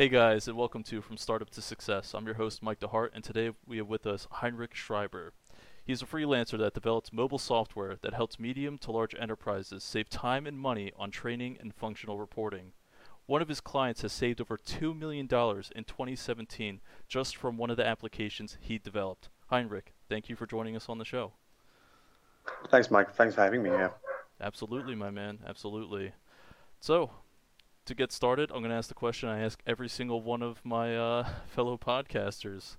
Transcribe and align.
Hey 0.00 0.08
guys, 0.08 0.48
and 0.48 0.56
welcome 0.56 0.82
to 0.84 1.02
From 1.02 1.18
Startup 1.18 1.50
to 1.50 1.60
Success. 1.60 2.14
I'm 2.14 2.24
your 2.24 2.36
host, 2.36 2.62
Mike 2.62 2.80
DeHart, 2.80 3.10
and 3.12 3.22
today 3.22 3.50
we 3.66 3.76
have 3.76 3.86
with 3.86 4.06
us 4.06 4.26
Heinrich 4.30 4.74
Schreiber. 4.74 5.34
He's 5.84 6.00
a 6.00 6.06
freelancer 6.06 6.56
that 6.56 6.72
develops 6.72 7.12
mobile 7.12 7.38
software 7.38 7.98
that 8.00 8.14
helps 8.14 8.40
medium 8.40 8.78
to 8.78 8.92
large 8.92 9.14
enterprises 9.20 9.84
save 9.84 10.08
time 10.08 10.46
and 10.46 10.58
money 10.58 10.90
on 10.98 11.10
training 11.10 11.58
and 11.60 11.74
functional 11.74 12.16
reporting. 12.16 12.72
One 13.26 13.42
of 13.42 13.48
his 13.48 13.60
clients 13.60 14.00
has 14.00 14.10
saved 14.10 14.40
over 14.40 14.56
$2 14.56 14.98
million 14.98 15.26
in 15.26 15.28
2017 15.84 16.80
just 17.06 17.36
from 17.36 17.58
one 17.58 17.68
of 17.68 17.76
the 17.76 17.86
applications 17.86 18.56
he 18.58 18.78
developed. 18.78 19.28
Heinrich, 19.48 19.92
thank 20.08 20.30
you 20.30 20.34
for 20.34 20.46
joining 20.46 20.76
us 20.76 20.88
on 20.88 20.96
the 20.96 21.04
show. 21.04 21.34
Thanks, 22.70 22.90
Mike. 22.90 23.14
Thanks 23.16 23.34
for 23.34 23.42
having 23.42 23.62
me 23.62 23.68
here. 23.68 23.92
Absolutely, 24.40 24.94
my 24.94 25.10
man. 25.10 25.40
Absolutely. 25.46 26.12
So, 26.80 27.10
to 27.90 27.94
get 27.96 28.12
started, 28.12 28.52
I'm 28.52 28.60
going 28.60 28.70
to 28.70 28.76
ask 28.76 28.88
the 28.88 28.94
question 28.94 29.28
I 29.28 29.40
ask 29.40 29.60
every 29.66 29.88
single 29.88 30.22
one 30.22 30.42
of 30.42 30.64
my 30.64 30.96
uh, 30.96 31.28
fellow 31.48 31.76
podcasters. 31.76 32.76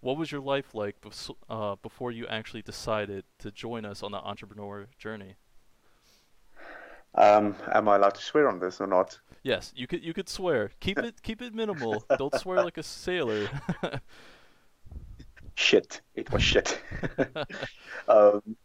What 0.00 0.18
was 0.18 0.30
your 0.30 0.42
life 0.42 0.74
like 0.74 1.00
bef- 1.00 1.34
uh, 1.48 1.76
before 1.82 2.12
you 2.12 2.26
actually 2.26 2.60
decided 2.60 3.24
to 3.38 3.50
join 3.50 3.86
us 3.86 4.02
on 4.02 4.12
the 4.12 4.18
entrepreneur 4.18 4.88
journey? 4.98 5.36
Um, 7.14 7.56
am 7.72 7.88
I 7.88 7.96
allowed 7.96 8.14
to 8.16 8.22
swear 8.22 8.46
on 8.46 8.58
this 8.58 8.78
or 8.78 8.86
not? 8.86 9.18
Yes, 9.42 9.72
you 9.74 9.86
could. 9.86 10.04
You 10.04 10.12
could 10.12 10.28
swear. 10.28 10.70
Keep 10.80 10.98
it. 10.98 11.22
Keep 11.22 11.42
it 11.42 11.54
minimal. 11.54 12.04
Don't 12.18 12.34
swear 12.38 12.62
like 12.62 12.78
a 12.78 12.82
sailor. 12.82 13.48
shit. 15.54 16.00
It 16.14 16.30
was 16.30 16.42
shit. 16.42 16.80
um, 18.08 18.56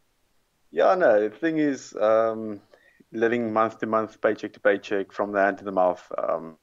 yeah, 0.72 0.96
no. 0.96 1.30
The 1.30 1.36
thing 1.36 1.58
is, 1.58 1.96
um, 1.96 2.62
living 3.12 3.54
month 3.54 3.80
to 3.80 3.86
month, 3.86 4.22
paycheck 4.22 4.54
to 4.54 4.60
paycheck, 4.60 5.12
from 5.12 5.32
the 5.32 5.40
hand 5.40 5.60
to 5.60 5.64
the 5.64 5.72
mouth. 5.72 6.12
Um, 6.18 6.58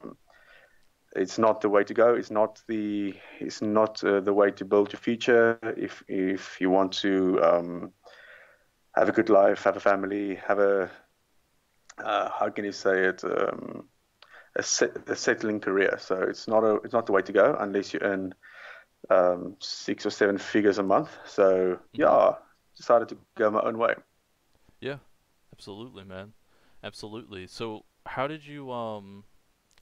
it's 1.17 1.39
not 1.39 1.61
the 1.61 1.69
way 1.69 1.85
to 1.85 1.95
go. 1.95 2.15
It's 2.15 2.31
not 2.31 2.61
the 2.67 3.15
it's 3.41 3.63
not 3.63 4.03
uh, 4.03 4.21
the 4.21 4.33
way 4.33 4.51
to 4.53 4.65
build 4.65 4.93
your 4.93 5.01
future. 5.01 5.59
If 5.63 6.03
if 6.09 6.61
you 6.61 6.71
want 6.71 6.93
to 6.95 7.41
um, 7.43 7.93
have 8.97 9.09
a 9.09 9.13
good 9.13 9.29
life, 9.29 9.65
have 9.65 9.77
a 9.77 9.81
family, 9.81 10.37
have 10.37 10.59
a 10.59 10.91
uh, 12.03 12.29
how 12.31 12.51
can 12.51 12.65
you 12.65 12.73
say 12.73 13.05
it 13.05 13.23
um, 13.25 13.89
a, 14.57 14.63
set, 14.63 15.09
a, 15.09 15.17
settling 15.17 15.61
career. 15.61 15.97
So 16.01 16.17
it's 16.17 16.49
not 16.49 16.65
a 16.65 16.77
it's 16.77 16.93
not 16.93 17.07
the 17.07 17.13
way 17.13 17.23
to 17.23 17.33
go 17.33 17.57
unless 17.59 17.93
you 17.95 18.01
earn 18.03 18.35
um, 19.11 19.57
six 19.61 20.07
or 20.07 20.11
seven 20.11 20.39
figures 20.39 20.79
a 20.79 20.83
month. 20.83 21.11
So 21.27 21.45
mm-hmm. 21.45 22.01
yeah, 22.01 22.33
decided 22.77 23.09
to 23.11 23.19
go 23.37 23.51
my 23.51 23.61
own 23.61 23.79
way. 23.79 23.95
Absolutely, 25.57 26.05
man, 26.05 26.33
absolutely. 26.83 27.47
So 27.47 27.85
how 28.07 28.27
did 28.27 28.47
you 28.47 28.71
um 28.73 29.25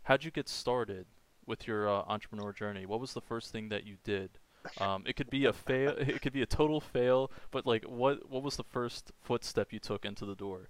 how 0.05 0.17
did 0.17 0.25
you 0.25 0.31
get 0.31 0.49
started? 0.49 1.07
with 1.47 1.67
your 1.67 1.89
uh, 1.89 2.03
entrepreneur 2.07 2.53
journey? 2.53 2.87
What 2.87 3.01
was 3.01 3.13
the 3.13 3.21
first 3.21 3.53
thing 3.53 3.69
that 3.71 3.85
you 3.85 3.97
did? 4.05 4.31
Um, 4.79 5.05
it 5.07 5.17
could 5.17 5.31
be 5.31 5.47
a 5.47 5.53
fail. 5.53 5.95
It 5.99 6.23
could 6.23 6.33
be 6.33 6.43
a 6.43 6.47
total 6.47 6.81
fail. 6.81 7.31
But 7.51 7.67
like, 7.67 7.85
what 7.85 8.29
what 8.31 8.43
was 8.43 8.57
the 8.57 8.65
first 8.65 9.13
footstep 9.23 9.73
you 9.73 9.81
took 9.81 10.05
into 10.05 10.25
the 10.25 10.35
door? 10.35 10.69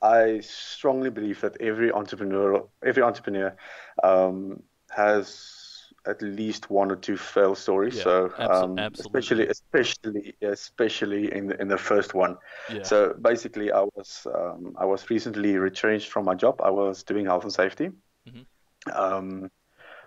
I 0.00 0.40
strongly 0.40 1.10
believe 1.10 1.40
that 1.42 1.60
every 1.60 1.92
entrepreneur, 1.92 2.66
every 2.84 3.02
entrepreneur, 3.02 3.54
um, 4.02 4.62
has 4.90 5.61
at 6.06 6.20
least 6.20 6.70
one 6.70 6.90
or 6.90 6.96
two 6.96 7.16
fail 7.16 7.54
stories. 7.54 7.96
Yeah, 7.96 8.02
so 8.02 8.32
um, 8.38 8.78
especially 8.78 9.46
especially 9.46 10.34
especially 10.42 11.32
in 11.32 11.46
the, 11.48 11.60
in 11.60 11.68
the 11.68 11.78
first 11.78 12.14
one. 12.14 12.36
Yeah. 12.72 12.82
So 12.82 13.14
basically, 13.20 13.72
I 13.72 13.82
was 13.94 14.26
um, 14.34 14.74
I 14.78 14.84
was 14.84 15.10
recently 15.10 15.56
retrenched 15.56 16.10
from 16.10 16.24
my 16.24 16.34
job. 16.34 16.60
I 16.62 16.70
was 16.70 17.02
doing 17.02 17.26
health 17.26 17.44
and 17.44 17.52
safety. 17.52 17.90
Mm-hmm 18.28 18.42
um, 18.90 19.50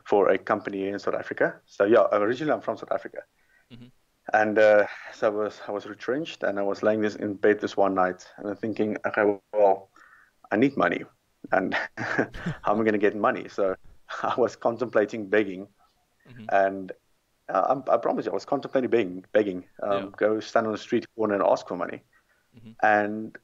for 0.03 0.29
a 0.29 0.37
company 0.37 0.87
in 0.87 0.99
South 0.99 1.15
Africa. 1.15 1.55
So 1.65 1.85
yeah, 1.85 2.05
originally 2.11 2.53
I'm 2.53 2.61
from 2.61 2.77
South 2.77 2.91
Africa, 2.91 3.19
mm-hmm. 3.73 3.87
and 4.33 4.57
uh, 4.57 4.87
so 5.13 5.27
I 5.27 5.29
was 5.29 5.61
I 5.67 5.71
was 5.71 5.85
retrenched, 5.85 6.43
and 6.43 6.59
I 6.59 6.61
was 6.61 6.83
laying 6.83 7.01
this 7.01 7.15
in 7.15 7.35
bed 7.35 7.59
this 7.59 7.77
one 7.77 7.95
night, 7.95 8.27
and 8.37 8.47
I'm 8.47 8.55
thinking, 8.55 8.97
okay, 9.05 9.39
well, 9.53 9.89
I 10.51 10.57
need 10.57 10.77
money, 10.77 11.03
and 11.51 11.73
how 11.97 12.73
am 12.73 12.81
I 12.81 12.83
going 12.83 12.93
to 12.93 12.97
get 12.97 13.15
money? 13.15 13.47
So 13.49 13.75
I 14.23 14.35
was 14.37 14.55
contemplating 14.55 15.27
begging, 15.27 15.67
mm-hmm. 16.29 16.45
and 16.49 16.91
uh, 17.49 17.81
I, 17.87 17.93
I, 17.93 17.97
promise 17.97 18.25
you, 18.25 18.31
I 18.31 18.33
was 18.33 18.45
contemplating 18.45 18.89
begging, 18.89 19.25
begging, 19.31 19.65
um, 19.83 19.91
yeah. 19.91 20.09
go 20.17 20.39
stand 20.39 20.65
on 20.65 20.73
the 20.73 20.79
street 20.79 21.05
corner 21.15 21.35
and 21.35 21.43
ask 21.43 21.67
for 21.67 21.77
money, 21.77 22.01
mm-hmm. 22.57 22.71
and 22.83 23.37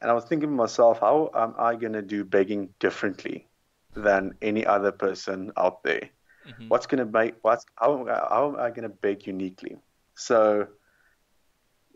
and 0.00 0.10
I 0.10 0.14
was 0.14 0.24
thinking 0.24 0.48
to 0.48 0.54
myself, 0.54 1.00
how 1.00 1.30
am 1.34 1.54
I 1.58 1.74
going 1.74 1.92
to 1.92 2.02
do 2.02 2.24
begging 2.24 2.70
differently? 2.78 3.46
than 3.94 4.34
any 4.42 4.64
other 4.64 4.92
person 4.92 5.52
out 5.56 5.82
there. 5.82 6.08
Mm-hmm. 6.48 6.68
What's 6.68 6.86
going 6.86 7.04
to 7.04 7.10
make 7.10 7.34
what's 7.42 7.66
how, 7.76 8.06
how 8.06 8.48
am 8.48 8.56
I 8.56 8.70
going 8.70 8.82
to 8.82 8.88
beg 8.88 9.26
uniquely? 9.26 9.76
So 10.14 10.68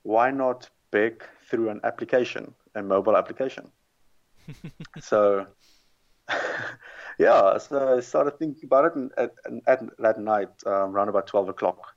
why 0.02 0.30
not 0.30 0.68
beg 0.90 1.24
through 1.48 1.70
an 1.70 1.80
application, 1.84 2.54
a 2.74 2.82
mobile 2.82 3.16
application? 3.16 3.68
so 5.00 5.46
yeah, 7.18 7.58
so 7.58 7.96
I 7.96 8.00
started 8.00 8.38
thinking 8.38 8.64
about 8.64 8.84
it, 8.86 8.94
and 8.94 9.10
at, 9.16 9.32
at 9.66 9.80
that 9.98 10.18
night, 10.18 10.50
um, 10.66 10.94
around 10.94 11.08
about 11.08 11.26
twelve 11.26 11.48
o'clock, 11.48 11.94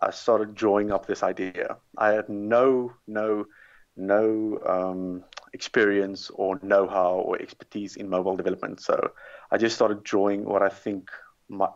I 0.00 0.10
started 0.10 0.54
drawing 0.54 0.92
up 0.92 1.06
this 1.06 1.22
idea. 1.22 1.76
I 1.96 2.12
had 2.12 2.28
no 2.28 2.92
no 3.06 3.46
no 3.96 4.60
um, 4.66 5.24
experience 5.52 6.30
or 6.34 6.60
know-how 6.62 7.14
or 7.14 7.40
expertise 7.42 7.96
in 7.96 8.08
mobile 8.08 8.36
development, 8.36 8.80
so 8.80 9.12
I 9.50 9.58
just 9.58 9.74
started 9.74 10.04
drawing 10.04 10.44
what 10.44 10.62
I 10.62 10.68
think 10.68 11.10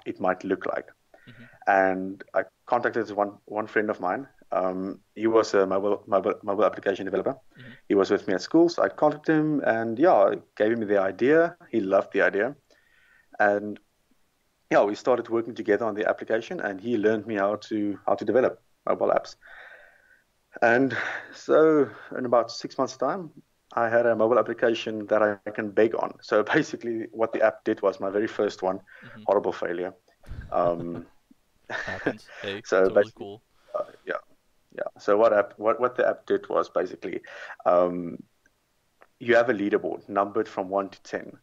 it 0.06 0.20
might 0.20 0.44
look 0.44 0.66
like. 0.66 0.86
Mm-hmm. 1.28 1.44
And 1.66 2.24
I 2.34 2.44
contacted 2.66 3.10
one 3.10 3.38
one 3.46 3.66
friend 3.66 3.90
of 3.90 4.00
mine. 4.00 4.28
Um, 4.52 5.00
he 5.14 5.26
was 5.26 5.54
a 5.54 5.66
mobile 5.66 6.02
mobile 6.06 6.34
mobile 6.42 6.64
application 6.64 7.06
developer. 7.06 7.32
Mm-hmm. 7.32 7.70
He 7.88 7.94
was 7.94 8.10
with 8.10 8.28
me 8.28 8.34
at 8.34 8.42
school, 8.42 8.68
so 8.68 8.82
I 8.82 8.88
contacted 8.88 9.36
him, 9.36 9.60
and 9.64 9.98
yeah, 9.98 10.12
I 10.12 10.34
gave 10.56 10.72
him 10.72 10.86
the 10.86 11.00
idea. 11.00 11.56
He 11.70 11.80
loved 11.80 12.12
the 12.12 12.22
idea, 12.22 12.54
and 13.50 13.78
yeah, 14.70 14.82
we 14.84 14.94
started 14.94 15.28
working 15.28 15.54
together 15.54 15.84
on 15.84 15.94
the 15.94 16.08
application, 16.08 16.60
and 16.60 16.80
he 16.80 16.96
learned 16.96 17.26
me 17.26 17.36
how 17.36 17.56
to 17.68 17.98
how 18.06 18.14
to 18.14 18.24
develop 18.24 18.60
mobile 18.86 19.12
apps. 19.18 19.36
And 20.60 20.96
so, 21.34 21.88
in 22.16 22.26
about 22.26 22.50
six 22.50 22.78
months' 22.78 22.96
time, 22.96 23.30
I 23.74 23.88
had 23.88 24.06
a 24.06 24.14
mobile 24.14 24.38
application 24.38 25.06
that 25.06 25.22
I 25.22 25.50
can 25.50 25.70
beg 25.70 25.94
on. 25.94 26.14
So 26.20 26.42
basically, 26.54 27.06
what 27.12 27.32
the 27.32 27.42
app 27.42 27.64
did 27.64 27.82
was 27.82 28.00
my 28.00 28.10
very 28.10 28.26
first 28.26 28.62
one, 28.62 28.78
mm-hmm. 28.78 29.22
horrible 29.26 29.52
failure. 29.52 29.94
Um, 30.50 31.06
Hey, 32.42 32.60
so 32.64 32.84
totally 32.84 33.12
cool. 33.16 33.42
Uh, 33.74 33.84
yeah, 34.06 34.22
yeah. 34.76 34.90
So 34.98 35.16
what 35.16 35.32
app, 35.32 35.54
what 35.56 35.80
what 35.80 35.96
the 35.96 36.06
app 36.06 36.26
did 36.26 36.48
was 36.48 36.68
basically, 36.68 37.20
um, 37.64 38.18
you 39.18 39.36
have 39.36 39.48
a 39.48 39.54
leaderboard 39.54 40.08
numbered 40.08 40.48
from 40.48 40.68
one 40.68 40.88
to 40.90 41.02
10 41.02 41.20
mm-hmm. 41.20 41.36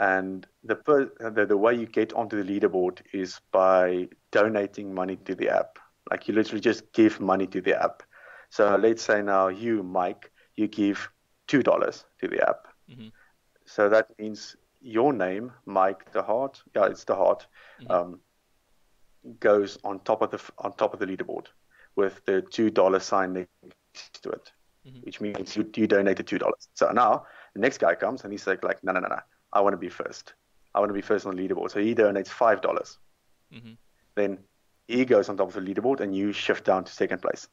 And 0.00 0.46
the, 0.64 0.76
per, 0.76 1.12
the 1.30 1.44
the 1.44 1.56
way 1.56 1.74
you 1.74 1.86
get 1.86 2.14
onto 2.14 2.42
the 2.42 2.60
leaderboard 2.60 3.02
is 3.12 3.38
by 3.52 4.08
donating 4.32 4.94
money 4.94 5.16
to 5.26 5.34
the 5.34 5.50
app. 5.50 5.78
Like 6.10 6.26
you 6.26 6.34
literally 6.34 6.62
just 6.62 6.90
give 6.92 7.20
money 7.20 7.46
to 7.48 7.60
the 7.60 7.80
app. 7.80 8.02
So 8.48 8.76
let's 8.76 9.02
say 9.02 9.20
now 9.20 9.48
you, 9.48 9.82
Mike, 9.82 10.32
you 10.56 10.68
give 10.68 11.10
two 11.46 11.62
dollars 11.62 12.06
to 12.20 12.28
the 12.28 12.48
app. 12.48 12.66
Mm-hmm. 12.90 13.08
So 13.66 13.90
that 13.90 14.06
means 14.18 14.56
your 14.80 15.12
name, 15.12 15.52
Mike 15.66 16.10
DeHart, 16.12 16.62
yeah, 16.74 16.86
it's 16.86 17.04
the 17.04 17.14
Heart, 17.14 17.46
mm-hmm. 17.82 17.92
um, 17.92 18.20
goes 19.38 19.78
on 19.84 20.00
top 20.00 20.22
of 20.22 20.30
the 20.30 20.40
on 20.58 20.72
top 20.72 20.94
of 20.94 21.00
the 21.00 21.06
leaderboard 21.06 21.48
with 21.94 22.24
the 22.24 22.40
two 22.40 22.70
dollar 22.70 23.00
sign 23.00 23.34
next 23.34 24.22
to 24.22 24.30
it, 24.30 24.50
mm-hmm. 24.86 25.00
which 25.00 25.20
means 25.20 25.56
you, 25.56 25.70
you 25.76 25.86
donated 25.86 26.26
two 26.26 26.38
dollars. 26.38 26.68
So 26.72 26.90
now 26.90 27.26
the 27.54 27.60
next 27.60 27.78
guy 27.78 27.94
comes 27.94 28.24
and 28.24 28.32
he's 28.32 28.46
like, 28.46 28.64
like, 28.64 28.82
no, 28.82 28.92
no, 28.92 29.00
no, 29.00 29.08
no, 29.08 29.18
I 29.52 29.60
want 29.60 29.72
to 29.74 29.78
be 29.78 29.88
first. 29.88 30.34
I 30.74 30.80
want 30.80 30.90
to 30.90 30.94
be 30.94 31.00
first 31.00 31.26
on 31.26 31.34
the 31.34 31.48
leaderboard. 31.48 31.70
So 31.70 31.80
he 31.80 31.94
donates 31.94 32.28
five 32.28 32.60
dollars. 32.62 32.98
Mm-hmm. 33.52 33.72
Then 34.14 34.38
he 34.86 35.04
goes 35.04 35.28
on 35.28 35.36
top 35.36 35.48
of 35.48 35.54
the 35.54 35.60
leaderboard 35.60 36.00
and 36.00 36.14
you 36.14 36.32
shift 36.32 36.64
down 36.64 36.84
to 36.84 36.92
second 36.92 37.22
place. 37.22 37.48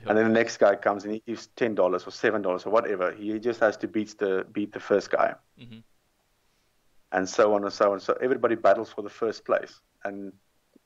Yep. 0.00 0.08
And 0.08 0.18
then 0.18 0.24
the 0.26 0.32
next 0.32 0.58
guy 0.58 0.76
comes 0.76 1.04
and 1.04 1.12
he 1.12 1.22
gives 1.26 1.48
ten 1.56 1.74
dollars 1.74 2.06
or 2.06 2.12
seven 2.12 2.42
dollars 2.42 2.66
or 2.66 2.70
whatever. 2.70 3.12
He 3.12 3.38
just 3.38 3.60
has 3.60 3.76
to 3.78 3.88
beat 3.88 4.16
the 4.18 4.46
beat 4.52 4.72
the 4.72 4.80
first 4.80 5.10
guy, 5.10 5.34
mm-hmm. 5.60 5.78
and 7.12 7.28
so 7.28 7.54
on 7.54 7.64
and 7.64 7.72
so 7.72 7.92
on. 7.92 8.00
So 8.00 8.16
everybody 8.20 8.54
battles 8.54 8.90
for 8.90 9.02
the 9.02 9.10
first 9.10 9.44
place. 9.44 9.80
And 10.04 10.32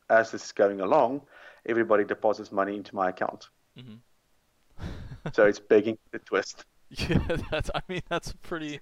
as 0.08 0.31
this 0.31 0.46
is 0.46 0.52
going 0.52 0.81
along, 0.81 1.22
everybody 1.66 2.05
deposits 2.05 2.52
money 2.52 2.76
into 2.76 2.94
my 2.94 3.10
account. 3.10 3.48
Mm-hmm. 3.78 5.28
so 5.32 5.46
it's 5.46 5.60
begging 5.60 5.98
the 6.10 6.19
twist. 6.19 6.64
Yeah, 6.98 7.18
that's. 7.50 7.70
I 7.74 7.80
mean, 7.88 8.02
that's 8.08 8.32
pretty. 8.42 8.80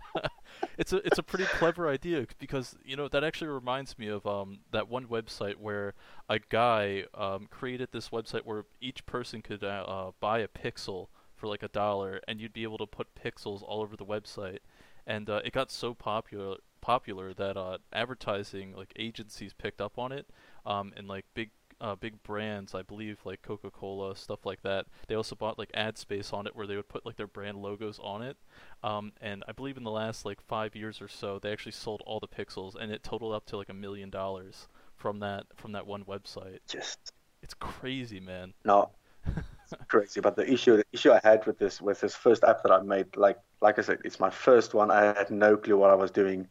it's 0.78 0.92
a 0.92 0.96
it's 0.98 1.18
a 1.18 1.22
pretty 1.22 1.44
clever 1.46 1.88
idea 1.88 2.26
because 2.38 2.76
you 2.84 2.96
know 2.96 3.08
that 3.08 3.24
actually 3.24 3.48
reminds 3.48 3.98
me 3.98 4.08
of 4.08 4.26
um 4.26 4.58
that 4.72 4.88
one 4.88 5.06
website 5.06 5.56
where 5.56 5.94
a 6.28 6.38
guy 6.50 7.04
um 7.14 7.46
created 7.50 7.88
this 7.92 8.10
website 8.10 8.44
where 8.44 8.64
each 8.80 9.04
person 9.06 9.40
could 9.42 9.64
uh, 9.64 9.84
uh, 9.86 10.10
buy 10.20 10.40
a 10.40 10.48
pixel 10.48 11.08
for 11.36 11.46
like 11.46 11.62
a 11.62 11.68
dollar 11.68 12.20
and 12.28 12.40
you'd 12.40 12.52
be 12.52 12.64
able 12.64 12.78
to 12.78 12.86
put 12.86 13.06
pixels 13.14 13.62
all 13.62 13.80
over 13.80 13.96
the 13.96 14.04
website 14.04 14.58
and 15.06 15.30
uh, 15.30 15.40
it 15.44 15.52
got 15.52 15.70
so 15.70 15.94
popular 15.94 16.56
popular 16.80 17.32
that 17.34 17.56
uh, 17.56 17.78
advertising 17.92 18.74
like 18.76 18.92
agencies 18.98 19.52
picked 19.54 19.80
up 19.80 19.98
on 19.98 20.12
it, 20.12 20.26
um, 20.66 20.92
and 20.96 21.08
like 21.08 21.24
big 21.34 21.50
uh, 21.80 21.94
big 21.94 22.22
brands, 22.22 22.74
I 22.74 22.82
believe 22.82 23.18
like 23.24 23.42
Coca-Cola, 23.42 24.16
stuff 24.16 24.44
like 24.44 24.62
that. 24.62 24.86
They 25.06 25.14
also 25.14 25.36
bought 25.36 25.58
like 25.58 25.70
ad 25.74 25.98
space 25.98 26.32
on 26.32 26.46
it 26.46 26.56
where 26.56 26.66
they 26.66 26.76
would 26.76 26.88
put 26.88 27.06
like 27.06 27.16
their 27.16 27.26
brand 27.26 27.58
logos 27.58 27.98
on 28.02 28.22
it. 28.22 28.36
Um, 28.82 29.12
and 29.20 29.44
I 29.48 29.52
believe 29.52 29.76
in 29.76 29.84
the 29.84 29.90
last 29.90 30.24
like 30.24 30.40
five 30.40 30.74
years 30.74 31.00
or 31.00 31.08
so, 31.08 31.38
they 31.38 31.52
actually 31.52 31.72
sold 31.72 32.02
all 32.06 32.20
the 32.20 32.28
pixels, 32.28 32.74
and 32.74 32.90
it 32.92 33.02
totaled 33.02 33.34
up 33.34 33.46
to 33.46 33.56
like 33.56 33.68
a 33.68 33.74
million 33.74 34.10
dollars 34.10 34.68
from 34.96 35.20
that 35.20 35.46
from 35.54 35.72
that 35.72 35.86
one 35.86 36.04
website. 36.04 36.58
Just 36.68 37.12
it's 37.42 37.54
crazy, 37.54 38.20
man. 38.20 38.54
No, 38.64 38.90
crazy. 39.88 40.20
But 40.20 40.36
the 40.36 40.50
issue 40.50 40.76
the 40.76 40.84
issue 40.92 41.12
I 41.12 41.20
had 41.22 41.46
with 41.46 41.58
this 41.58 41.80
with 41.80 42.00
this 42.00 42.14
first 42.14 42.44
app 42.44 42.62
that 42.62 42.72
I 42.72 42.80
made, 42.82 43.16
like 43.16 43.38
like 43.60 43.78
I 43.78 43.82
said, 43.82 43.98
it's 44.04 44.20
my 44.20 44.30
first 44.30 44.74
one. 44.74 44.90
I 44.90 45.04
had 45.04 45.30
no 45.30 45.56
clue 45.56 45.76
what 45.76 45.90
I 45.90 45.94
was 45.94 46.10
doing. 46.10 46.48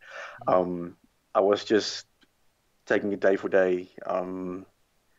Mm-hmm. 0.47 0.53
Um, 0.53 0.97
I 1.35 1.41
was 1.41 1.63
just 1.63 2.05
taking 2.85 3.11
it 3.11 3.19
day 3.19 3.35
for 3.35 3.49
day. 3.49 3.89
Um, 4.05 4.65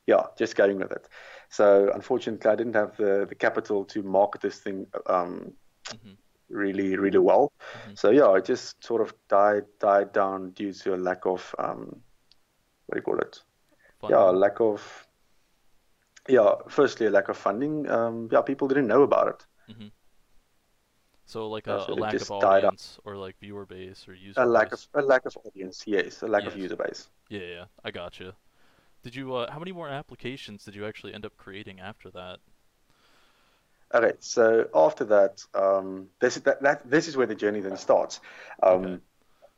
yeah, 0.08 0.22
just 0.38 0.56
going 0.56 0.78
with 0.78 0.90
it. 0.90 1.06
So 1.50 1.92
unfortunately, 1.94 2.50
I 2.50 2.56
didn't 2.56 2.74
have 2.74 2.96
the, 2.96 3.26
the 3.28 3.34
capital 3.34 3.84
to 3.84 4.02
market 4.02 4.40
this 4.40 4.58
thing 4.58 4.86
um, 5.06 5.52
mm-hmm. 5.84 6.12
really, 6.48 6.96
really 6.96 7.18
well. 7.18 7.52
Mm-hmm. 7.60 7.94
So 7.94 8.10
yeah, 8.10 8.34
it 8.34 8.46
just 8.46 8.82
sort 8.82 9.02
of 9.02 9.14
died 9.28 9.64
died 9.78 10.12
down 10.14 10.52
due 10.52 10.72
to 10.72 10.94
a 10.94 10.96
lack 10.96 11.26
of 11.26 11.54
um, 11.58 12.00
what 12.86 12.94
do 12.94 12.96
you 12.96 13.02
call 13.02 13.18
it? 13.18 13.38
Funding. 14.00 14.18
Yeah, 14.18 14.24
lack 14.30 14.60
of 14.60 15.06
yeah. 16.26 16.54
Firstly, 16.68 17.06
a 17.06 17.10
lack 17.10 17.28
of 17.28 17.36
funding. 17.36 17.88
Um, 17.90 18.30
yeah, 18.32 18.40
people 18.40 18.66
didn't 18.66 18.86
know 18.86 19.02
about 19.02 19.28
it. 19.28 19.72
Mm-hmm. 19.72 19.88
So 21.26 21.48
like 21.48 21.66
a, 21.66 21.84
a 21.86 21.94
lack 21.94 22.14
of 22.14 22.30
audience 22.30 22.98
or 23.04 23.14
like 23.18 23.36
viewer 23.38 23.66
base 23.66 24.08
or 24.08 24.14
user. 24.14 24.40
A 24.40 24.46
lack 24.46 24.70
base. 24.70 24.88
of 24.94 25.04
a 25.04 25.06
lack 25.06 25.26
of 25.26 25.36
audience. 25.44 25.84
Yes, 25.86 26.22
a 26.22 26.26
lack 26.26 26.44
yes. 26.44 26.54
of 26.54 26.58
user 26.58 26.76
base. 26.76 27.10
Yeah, 27.28 27.40
yeah, 27.40 27.64
I 27.84 27.90
got 27.90 28.18
you. 28.18 28.32
Did 29.02 29.14
you? 29.14 29.34
Uh, 29.34 29.50
how 29.50 29.58
many 29.58 29.72
more 29.72 29.88
applications 29.88 30.64
did 30.64 30.74
you 30.74 30.86
actually 30.86 31.14
end 31.14 31.24
up 31.24 31.36
creating 31.36 31.80
after 31.80 32.10
that? 32.10 32.38
Okay, 33.94 34.12
so 34.18 34.68
after 34.74 35.04
that, 35.06 35.42
um, 35.54 36.08
this 36.20 36.34
that, 36.36 36.62
that 36.62 36.88
this 36.88 37.08
is 37.08 37.16
where 37.16 37.26
the 37.26 37.34
journey 37.34 37.60
then 37.60 37.76
starts. 37.76 38.20
Um, 38.62 38.84
okay. 38.84 38.98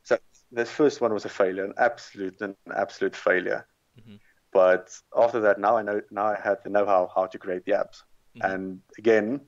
So 0.05 0.19
the 0.53 0.65
first 0.65 1.01
one 1.01 1.13
was 1.13 1.25
a 1.25 1.29
failure, 1.29 1.65
an 1.65 1.75
absolute 1.79 2.41
an 2.41 2.55
absolute 2.75 3.17
failure. 3.17 3.67
Mm-hmm. 3.99 4.17
But 4.53 4.97
after 5.17 5.41
that, 5.41 5.59
now 5.59 5.77
I 5.77 5.83
know 5.83 6.01
now 6.11 6.27
I 6.27 6.39
had 6.41 6.59
the 6.63 6.71
know-how 6.71 7.11
how 7.15 7.27
to 7.27 7.39
create 7.39 7.65
the 7.65 7.73
apps. 7.73 8.03
Mm-hmm. 8.37 8.53
And 8.53 8.81
again, 8.99 9.41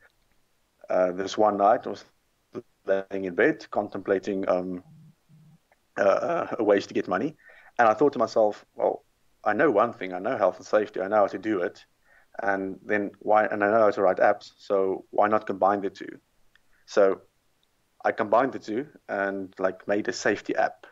uh, 0.91 1.13
this 1.13 1.39
one 1.39 1.59
night 1.59 1.87
I 1.87 1.91
was 1.91 2.05
laying 2.85 3.25
in 3.25 3.35
bed 3.35 3.65
contemplating 3.71 4.49
um, 4.49 4.83
uh, 5.97 6.03
uh 6.61 6.65
ways 6.65 6.87
to 6.89 6.95
get 6.95 7.07
money, 7.07 7.37
and 7.79 7.89
I 7.89 7.95
thought 7.95 8.15
to 8.15 8.19
myself, 8.19 8.65
well, 8.75 9.05
I 9.45 9.53
know 9.53 9.71
one 9.71 9.93
thing. 9.93 10.13
I 10.13 10.19
know 10.19 10.37
health 10.37 10.59
and 10.59 10.67
safety. 10.67 11.01
I 11.01 11.09
know 11.09 11.17
how 11.17 11.27
to 11.27 11.39
do 11.39 11.61
it, 11.63 11.85
and 12.43 12.79
then 12.85 13.13
why? 13.19 13.47
And 13.47 13.63
I 13.65 13.71
know 13.71 13.81
how 13.81 13.91
to 13.91 14.03
write 14.03 14.19
apps. 14.19 14.53
So 14.57 15.05
why 15.11 15.29
not 15.29 15.47
combine 15.47 15.81
the 15.81 15.91
two? 15.91 16.19
So 16.87 17.23
I 18.05 18.13
combined 18.13 18.53
the 18.53 18.59
two 18.59 18.87
and 19.09 19.55
like 19.59 19.87
made 19.89 20.09
a 20.09 20.13
safety 20.13 20.55
app. 20.57 20.87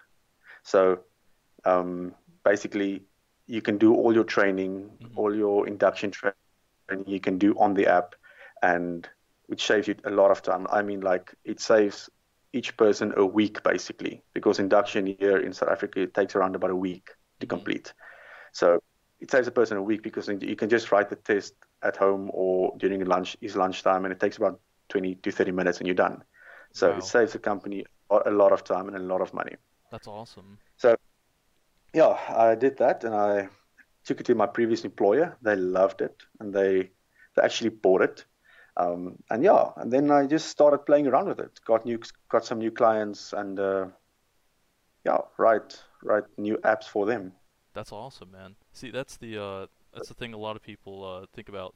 So 0.62 1.00
um, 1.64 2.14
basically, 2.44 3.05
you 3.47 3.62
can 3.62 3.79
do 3.79 3.94
all 3.94 4.14
your 4.14 4.25
training, 4.25 4.91
mm-hmm. 5.02 5.19
all 5.19 5.35
your 5.35 5.67
induction 5.67 6.11
training 6.11 6.35
you 7.06 7.20
can 7.20 7.38
do 7.38 7.55
on 7.58 7.75
the 7.75 7.87
app, 7.87 8.14
and 8.62 9.08
which 9.47 9.67
saves 9.67 9.88
you 9.88 9.94
a 10.05 10.11
lot 10.11 10.31
of 10.31 10.43
time. 10.43 10.67
I 10.70 10.82
mean, 10.82 11.00
like 11.00 11.35
it 11.44 11.61
saves 11.61 12.11
each 12.52 12.76
person 12.76 13.12
a 13.17 13.25
week 13.25 13.62
basically 13.62 14.23
because 14.35 14.58
induction 14.58 15.06
here 15.06 15.38
in 15.38 15.52
South 15.52 15.69
Africa 15.69 16.00
it 16.00 16.14
takes 16.14 16.35
around 16.35 16.56
about 16.56 16.70
a 16.70 16.76
week 16.76 17.11
to 17.38 17.47
mm-hmm. 17.47 17.56
So 18.52 18.82
it 19.20 19.31
saves 19.31 19.47
a 19.47 19.52
person 19.52 19.76
a 19.76 19.82
week 19.82 20.02
because 20.02 20.29
you 20.29 20.56
can 20.56 20.69
just 20.69 20.91
write 20.93 21.11
the 21.11 21.17
test 21.17 21.55
at 21.82 21.97
home 21.97 22.31
or 22.32 22.75
during 22.79 23.05
lunch 23.05 23.37
is 23.41 23.56
lunchtime, 23.56 24.05
and 24.05 24.12
it 24.12 24.20
takes 24.20 24.37
about 24.37 24.61
20 24.88 25.17
to 25.17 25.31
30 25.31 25.52
minutes, 25.52 25.79
and 25.79 25.87
you're 25.87 25.94
done. 25.94 26.23
So 26.73 26.91
wow. 26.91 26.99
it 26.99 27.05
saves 27.05 27.32
the 27.32 27.38
company 27.38 27.85
a 28.11 28.31
lot 28.31 28.52
of 28.52 28.64
time 28.64 28.88
and 28.88 28.97
a 28.97 29.00
lot 29.00 29.20
of 29.20 29.32
money. 29.35 29.56
That's 29.91 30.06
awesome. 30.06 30.58
So 30.76 30.97
yeah, 31.93 32.17
I 32.29 32.55
did 32.55 32.79
that, 32.79 33.05
and 33.05 33.14
I 33.14 33.49
took 34.05 34.20
it 34.20 34.26
to 34.26 34.35
my 34.35 34.47
previous 34.47 34.85
employer. 34.85 35.37
They 35.43 35.56
loved 35.56 36.00
it, 36.00 36.23
and 36.38 36.52
they 36.52 36.91
they 37.37 37.43
actually 37.43 37.70
bought 37.70 38.02
it. 38.02 38.25
Um, 38.76 39.17
and 39.29 39.43
yeah, 39.44 39.70
and 39.76 39.93
then 39.93 40.11
I 40.11 40.26
just 40.26 40.49
started 40.49 40.87
playing 40.87 41.06
around 41.06 41.29
with 41.29 41.41
it. 41.41 41.61
Got 41.64 41.85
new, 41.85 42.00
got 42.29 42.44
some 42.44 42.58
new 42.58 42.70
clients, 42.70 43.32
and 43.32 43.58
uh, 43.58 43.87
yeah, 45.05 45.19
write 45.38 45.82
write 46.02 46.25
new 46.38 46.56
apps 46.58 46.85
for 46.85 47.06
them. 47.06 47.32
That's 47.75 47.93
awesome, 47.93 48.33
man. 48.33 48.57
See, 48.73 48.91
that's 48.91 49.17
the 49.17 49.43
uh, 49.43 49.67
that's 49.95 50.09
the 50.09 50.15
thing 50.15 50.35
a 50.35 50.39
lot 50.39 50.57
of 50.57 50.63
people 50.63 51.05
uh, 51.05 51.27
think 51.35 51.49
about. 51.49 51.75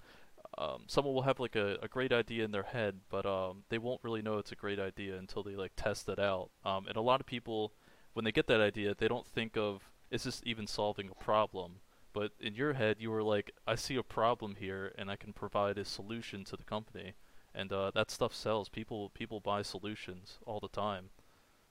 Um, 0.58 0.84
someone 0.86 1.14
will 1.14 1.22
have 1.22 1.40
like 1.40 1.56
a, 1.56 1.78
a 1.82 1.88
great 1.88 2.12
idea 2.12 2.44
in 2.44 2.52
their 2.52 2.62
head, 2.64 3.00
but 3.10 3.26
um, 3.26 3.64
they 3.70 3.78
won't 3.78 4.00
really 4.04 4.22
know 4.22 4.38
it's 4.38 4.52
a 4.52 4.56
great 4.56 4.78
idea 4.78 5.16
until 5.16 5.42
they 5.42 5.56
like 5.56 5.72
test 5.76 6.08
it 6.08 6.18
out. 6.18 6.50
Um, 6.64 6.86
and 6.86 6.96
a 6.96 7.00
lot 7.00 7.20
of 7.20 7.26
people, 7.26 7.72
when 8.12 8.24
they 8.24 8.32
get 8.32 8.46
that 8.48 8.60
idea, 8.60 8.94
they 8.96 9.08
don't 9.08 9.26
think 9.26 9.56
of 9.56 9.90
is 10.10 10.24
this 10.24 10.42
even 10.44 10.66
solving 10.66 11.10
a 11.10 11.24
problem. 11.24 11.80
But 12.12 12.30
in 12.38 12.54
your 12.54 12.74
head, 12.74 12.98
you 13.00 13.10
were 13.10 13.24
like, 13.24 13.50
I 13.66 13.74
see 13.74 13.96
a 13.96 14.02
problem 14.04 14.54
here, 14.54 14.92
and 14.96 15.10
I 15.10 15.16
can 15.16 15.32
provide 15.32 15.78
a 15.78 15.84
solution 15.84 16.44
to 16.44 16.56
the 16.56 16.62
company, 16.62 17.14
and 17.52 17.72
uh, 17.72 17.90
that 17.92 18.10
stuff 18.12 18.32
sells. 18.32 18.68
People 18.68 19.10
people 19.10 19.40
buy 19.40 19.62
solutions 19.62 20.38
all 20.46 20.60
the 20.60 20.68
time, 20.68 21.10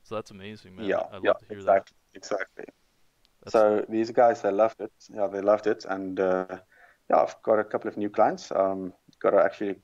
so 0.03 0.15
that's 0.15 0.31
amazing, 0.31 0.75
man. 0.75 0.85
Yeah, 0.85 1.03
I 1.11 1.15
love 1.15 1.23
yeah, 1.23 1.33
to 1.33 1.45
hear 1.47 1.59
exactly, 1.59 1.95
that. 2.13 2.17
exactly. 2.17 2.65
So 3.47 3.85
these 3.89 4.11
guys, 4.11 4.41
they 4.41 4.51
loved 4.51 4.81
it. 4.81 4.91
Yeah, 5.13 5.27
they 5.27 5.41
loved 5.41 5.67
it, 5.67 5.85
and 5.87 6.19
uh, 6.19 6.45
yeah, 7.09 7.17
I've 7.17 7.35
got 7.43 7.59
a 7.59 7.63
couple 7.63 7.89
of 7.89 7.97
new 7.97 8.09
clients. 8.09 8.51
Um, 8.51 8.93
got 9.19 9.31
to 9.31 9.43
actually, 9.43 9.75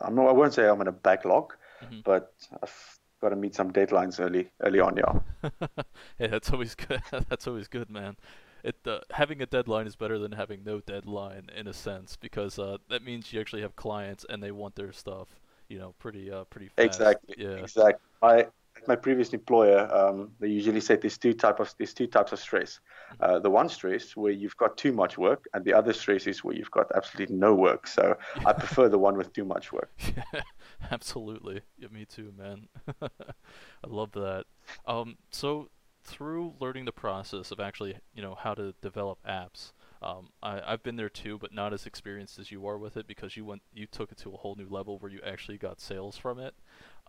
I'm 0.00 0.14
not, 0.14 0.28
I 0.28 0.32
won't 0.32 0.54
say 0.54 0.68
I'm 0.68 0.80
in 0.80 0.88
a 0.88 0.92
backlog, 0.92 1.54
mm-hmm. 1.82 2.00
but 2.04 2.32
I've 2.62 2.98
got 3.20 3.30
to 3.30 3.36
meet 3.36 3.54
some 3.54 3.72
deadlines 3.72 4.20
early, 4.20 4.50
early 4.60 4.80
on. 4.80 4.96
Yeah. 4.96 5.50
yeah, 6.18 6.26
that's 6.26 6.50
always 6.50 6.74
good. 6.74 7.02
that's 7.28 7.46
always 7.46 7.68
good, 7.68 7.90
man. 7.90 8.16
It 8.62 8.76
uh, 8.86 9.00
having 9.12 9.40
a 9.40 9.46
deadline 9.46 9.86
is 9.86 9.96
better 9.96 10.18
than 10.18 10.32
having 10.32 10.64
no 10.64 10.80
deadline 10.80 11.48
in 11.56 11.66
a 11.66 11.72
sense 11.72 12.16
because 12.16 12.58
uh, 12.58 12.76
that 12.90 13.02
means 13.02 13.32
you 13.32 13.40
actually 13.40 13.62
have 13.62 13.74
clients 13.74 14.26
and 14.28 14.42
they 14.42 14.50
want 14.50 14.74
their 14.74 14.92
stuff, 14.92 15.28
you 15.68 15.78
know, 15.78 15.94
pretty 15.98 16.30
uh, 16.30 16.44
pretty 16.44 16.68
fast. 16.68 16.86
Exactly. 17.00 17.36
Yeah. 17.38 17.56
Exactly. 17.56 17.94
I 18.22 18.46
my 18.86 18.96
previous 18.96 19.32
employer, 19.32 19.88
um, 19.94 20.30
they 20.40 20.48
usually 20.48 20.80
said 20.80 21.02
there's 21.02 21.18
two 21.18 21.34
type 21.34 21.60
of 21.60 21.74
there's 21.78 21.94
two 21.94 22.06
types 22.06 22.32
of 22.32 22.38
stress. 22.38 22.80
Uh, 23.20 23.38
the 23.38 23.50
one 23.50 23.68
stress 23.68 24.16
where 24.16 24.32
you've 24.32 24.56
got 24.56 24.76
too 24.76 24.92
much 24.92 25.18
work, 25.18 25.44
and 25.54 25.64
the 25.64 25.74
other 25.74 25.92
stress 25.92 26.26
is 26.26 26.42
where 26.44 26.54
you've 26.54 26.70
got 26.70 26.86
absolutely 26.94 27.36
no 27.36 27.54
work. 27.54 27.86
So 27.86 28.16
I 28.46 28.52
prefer 28.52 28.88
the 28.88 28.98
one 28.98 29.16
with 29.16 29.32
too 29.32 29.44
much 29.44 29.72
work. 29.72 29.90
Yeah, 30.32 30.42
absolutely. 30.90 31.60
Yeah, 31.78 31.88
me 31.90 32.04
too, 32.04 32.32
man. 32.36 32.68
I 33.02 33.86
love 33.86 34.12
that. 34.12 34.44
Um, 34.86 35.16
so 35.30 35.70
through 36.02 36.54
learning 36.60 36.84
the 36.84 36.92
process 36.92 37.50
of 37.50 37.60
actually, 37.60 37.96
you 38.14 38.22
know, 38.22 38.34
how 38.34 38.54
to 38.54 38.74
develop 38.80 39.18
apps, 39.26 39.72
um, 40.02 40.30
I, 40.42 40.60
I've 40.66 40.82
been 40.82 40.96
there 40.96 41.08
too, 41.08 41.38
but 41.38 41.52
not 41.52 41.72
as 41.72 41.86
experienced 41.86 42.38
as 42.38 42.50
you 42.50 42.66
are 42.66 42.78
with 42.78 42.96
it 42.96 43.06
because 43.06 43.36
you 43.36 43.44
went, 43.44 43.62
you 43.72 43.86
took 43.86 44.10
it 44.10 44.18
to 44.18 44.32
a 44.32 44.36
whole 44.36 44.54
new 44.56 44.68
level 44.68 44.98
where 44.98 45.10
you 45.10 45.20
actually 45.24 45.58
got 45.58 45.80
sales 45.80 46.16
from 46.16 46.38
it. 46.38 46.54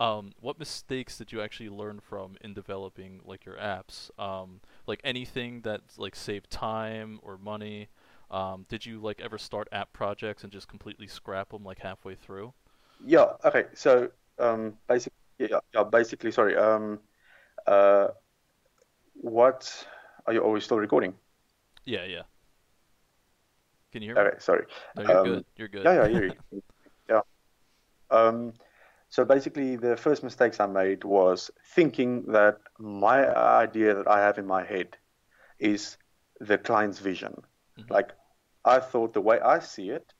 Um, 0.01 0.33
what 0.39 0.57
mistakes 0.57 1.19
did 1.19 1.31
you 1.31 1.41
actually 1.41 1.69
learn 1.69 1.99
from 1.99 2.35
in 2.41 2.55
developing 2.55 3.21
like 3.23 3.45
your 3.45 3.57
apps? 3.57 4.09
Um, 4.19 4.59
like 4.87 4.99
anything 5.03 5.61
that 5.61 5.81
like 5.95 6.15
saved 6.15 6.49
time 6.49 7.19
or 7.21 7.37
money? 7.37 7.87
Um, 8.31 8.65
did 8.67 8.83
you 8.83 8.99
like 8.99 9.21
ever 9.21 9.37
start 9.37 9.67
app 9.71 9.93
projects 9.93 10.43
and 10.43 10.51
just 10.51 10.67
completely 10.67 11.05
scrap 11.05 11.51
them 11.51 11.63
like 11.63 11.77
halfway 11.77 12.15
through? 12.15 12.51
Yeah. 13.05 13.33
Okay. 13.45 13.65
So 13.75 14.09
um, 14.39 14.73
basically, 14.87 15.13
yeah, 15.37 15.59
yeah, 15.75 15.83
basically, 15.83 16.31
sorry. 16.31 16.57
Um, 16.57 16.99
uh, 17.67 18.07
what 19.13 19.85
are 20.25 20.33
you? 20.33 20.39
always 20.41 20.63
still 20.63 20.79
recording? 20.79 21.13
Yeah. 21.85 22.05
Yeah. 22.05 22.23
Can 23.91 24.01
you 24.01 24.07
hear 24.07 24.15
me? 24.15 24.29
Okay. 24.29 24.37
Sorry. 24.39 24.65
No, 24.95 25.03
you're 25.03 25.17
um, 25.17 25.23
good. 25.25 25.45
You're 25.57 25.67
good. 25.67 25.85
Yeah. 25.85 25.93
Yeah. 25.93 26.03
I 26.05 26.09
hear 26.09 26.25
you. 26.25 26.61
yeah. 27.07 27.21
Um, 28.09 28.53
so 29.11 29.25
basically, 29.25 29.75
the 29.75 29.97
first 29.97 30.23
mistakes 30.23 30.61
I 30.61 30.67
made 30.67 31.03
was 31.03 31.51
thinking 31.75 32.23
that 32.31 32.59
my 32.79 33.27
idea 33.37 33.93
that 33.93 34.07
I 34.07 34.21
have 34.21 34.37
in 34.37 34.47
my 34.47 34.63
head 34.63 34.95
is 35.59 35.97
the 36.39 36.57
client's 36.57 36.99
vision. 36.99 37.33
Mm-hmm. 37.77 37.91
Like, 37.91 38.13
I 38.63 38.79
thought 38.79 39.13
the 39.13 39.19
way 39.19 39.37
I 39.41 39.59
see 39.59 39.89
it, 39.89 40.13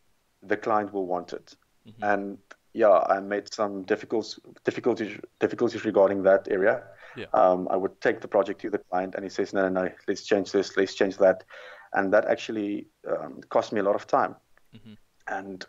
the 0.44 0.58
client 0.58 0.92
will 0.92 1.08
want 1.08 1.32
it. 1.32 1.56
Mm-hmm. 1.88 2.04
And 2.04 2.38
yeah, 2.74 3.00
I 3.08 3.22
made 3.22 3.54
some 3.54 3.84
difficulties, 3.84 4.38
difficulties, 4.66 5.18
difficulties 5.40 5.86
regarding 5.86 6.24
that 6.24 6.50
area. 6.52 6.84
Yeah. 7.16 7.28
Um, 7.34 7.70
I 7.72 7.78
would 7.78 8.02
take 8.02 8.20
the 8.20 8.28
project 8.28 8.60
to 8.62 8.70
the 8.70 8.80
client, 8.80 9.16
and 9.16 9.24
he 9.24 9.30
says, 9.30 9.54
"No, 9.54 9.70
no, 9.70 9.84
no, 9.84 9.92
let's 10.10 10.24
change 10.24 10.52
this, 10.52 10.76
let's 10.76 10.96
change 10.96 11.18
that," 11.18 11.46
and 11.94 12.12
that 12.14 12.26
actually 12.26 12.88
um, 13.08 13.40
cost 13.48 13.72
me 13.72 13.80
a 13.80 13.84
lot 13.84 13.96
of 13.96 14.06
time. 14.06 14.36
Mm-hmm. 14.76 14.94
And 15.28 15.66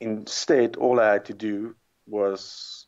instead, 0.00 0.76
all 0.76 1.00
I 1.00 1.12
had 1.14 1.24
to 1.26 1.34
do 1.34 1.74
was 2.06 2.86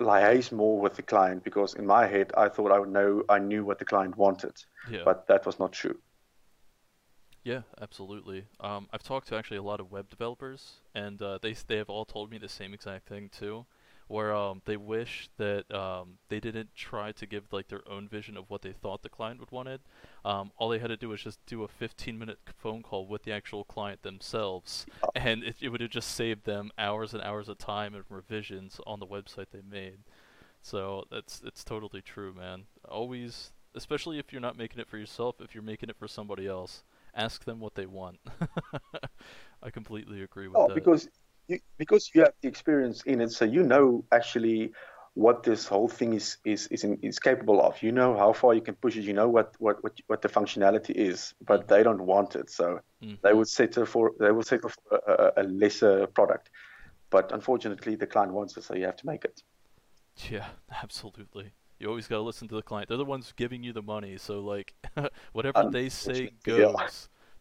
liaise 0.00 0.52
more 0.52 0.80
with 0.80 0.94
the 0.94 1.02
client 1.02 1.42
because 1.42 1.74
in 1.74 1.84
my 1.84 2.06
head 2.06 2.30
I 2.36 2.48
thought 2.48 2.70
I 2.70 2.78
would 2.78 2.90
know 2.90 3.24
I 3.28 3.38
knew 3.38 3.64
what 3.64 3.78
the 3.78 3.84
client 3.84 4.16
wanted, 4.16 4.56
yeah. 4.90 5.02
but 5.04 5.26
that 5.26 5.44
was 5.44 5.58
not 5.58 5.72
true. 5.72 5.98
Yeah, 7.44 7.62
absolutely. 7.80 8.44
Um, 8.60 8.88
I've 8.92 9.02
talked 9.02 9.28
to 9.28 9.36
actually 9.36 9.56
a 9.56 9.62
lot 9.62 9.80
of 9.80 9.90
web 9.90 10.10
developers, 10.10 10.74
and 10.94 11.20
uh, 11.22 11.38
they 11.40 11.54
they 11.66 11.76
have 11.76 11.88
all 11.88 12.04
told 12.04 12.30
me 12.30 12.38
the 12.38 12.48
same 12.48 12.74
exact 12.74 13.08
thing 13.08 13.30
too, 13.30 13.64
where 14.08 14.34
um, 14.34 14.62
they 14.64 14.76
wish 14.76 15.28
that 15.36 15.72
um, 15.72 16.14
they 16.28 16.40
didn't 16.40 16.74
try 16.74 17.12
to 17.12 17.26
give 17.26 17.44
like 17.52 17.68
their 17.68 17.88
own 17.88 18.08
vision 18.08 18.36
of 18.36 18.48
what 18.48 18.62
they 18.62 18.72
thought 18.72 19.02
the 19.02 19.08
client 19.08 19.38
would 19.38 19.50
wanted. 19.50 19.80
Um, 20.24 20.50
all 20.56 20.70
they 20.70 20.78
had 20.78 20.88
to 20.88 20.96
do 20.96 21.10
was 21.10 21.22
just 21.22 21.44
do 21.46 21.62
a 21.62 21.68
15 21.68 22.18
minute 22.18 22.38
phone 22.56 22.82
call 22.82 23.06
with 23.06 23.22
the 23.22 23.32
actual 23.32 23.64
client 23.64 24.02
themselves, 24.02 24.86
and 25.14 25.44
it, 25.44 25.56
it 25.60 25.68
would 25.68 25.80
have 25.80 25.90
just 25.90 26.14
saved 26.14 26.44
them 26.44 26.70
hours 26.78 27.14
and 27.14 27.22
hours 27.22 27.48
of 27.48 27.58
time 27.58 27.94
and 27.94 28.04
revisions 28.08 28.80
on 28.86 28.98
the 28.98 29.06
website 29.06 29.46
they 29.52 29.62
made. 29.68 29.98
So 30.62 31.04
that's 31.10 31.42
it's 31.44 31.62
totally 31.62 32.02
true, 32.02 32.34
man. 32.34 32.64
Always, 32.88 33.52
especially 33.74 34.18
if 34.18 34.32
you're 34.32 34.40
not 34.40 34.58
making 34.58 34.80
it 34.80 34.88
for 34.88 34.98
yourself, 34.98 35.36
if 35.40 35.54
you're 35.54 35.62
making 35.62 35.90
it 35.90 35.96
for 35.96 36.08
somebody 36.08 36.46
else 36.46 36.82
ask 37.14 37.44
them 37.44 37.60
what 37.60 37.74
they 37.74 37.86
want. 37.86 38.18
I 39.62 39.70
completely 39.70 40.22
agree 40.22 40.48
with 40.48 40.56
oh, 40.56 40.68
that. 40.68 40.74
because 40.74 41.08
you, 41.48 41.60
because 41.76 42.10
you 42.14 42.22
have 42.22 42.34
the 42.42 42.48
experience 42.48 43.02
in 43.02 43.20
it, 43.20 43.32
so 43.32 43.44
you 43.44 43.62
know 43.62 44.04
actually 44.12 44.72
what 45.14 45.42
this 45.42 45.66
whole 45.66 45.88
thing 45.88 46.12
is 46.12 46.36
is 46.44 46.68
is, 46.68 46.84
in, 46.84 46.98
is 47.02 47.18
capable 47.18 47.60
of. 47.60 47.82
You 47.82 47.90
know 47.90 48.16
how 48.16 48.32
far 48.32 48.54
you 48.54 48.60
can 48.60 48.76
push 48.76 48.96
it. 48.96 49.02
You 49.02 49.14
know 49.14 49.28
what 49.28 49.54
what 49.58 49.82
what, 49.82 49.98
what 50.06 50.22
the 50.22 50.28
functionality 50.28 50.90
is, 50.90 51.34
but 51.44 51.60
mm-hmm. 51.60 51.74
they 51.74 51.82
don't 51.82 52.02
want 52.02 52.36
it, 52.36 52.50
so 52.50 52.80
mm-hmm. 53.02 53.14
they 53.22 53.32
would 53.32 53.48
settle 53.48 53.86
for 53.86 54.12
they 54.20 54.30
will 54.30 54.44
settle 54.44 54.70
for 54.70 55.00
a, 55.08 55.42
a, 55.42 55.44
lesser 55.44 56.06
product. 56.06 56.50
But 57.10 57.32
unfortunately, 57.32 57.96
the 57.96 58.06
client 58.06 58.32
wants 58.32 58.56
it, 58.56 58.64
so 58.64 58.74
you 58.74 58.84
have 58.84 58.96
to 58.96 59.06
make 59.06 59.24
it. 59.24 59.42
Yeah, 60.30 60.46
absolutely. 60.82 61.52
You 61.80 61.88
always 61.88 62.06
gotta 62.06 62.22
listen 62.22 62.48
to 62.48 62.54
the 62.54 62.62
client. 62.62 62.88
They're 62.88 62.98
the 62.98 63.04
ones 63.04 63.32
giving 63.36 63.62
you 63.62 63.72
the 63.72 63.82
money, 63.82 64.18
so 64.18 64.40
like 64.40 64.74
whatever 65.32 65.68
they 65.70 65.88
say 65.88 66.30
goes 66.44 66.60
yeah. 66.60 66.88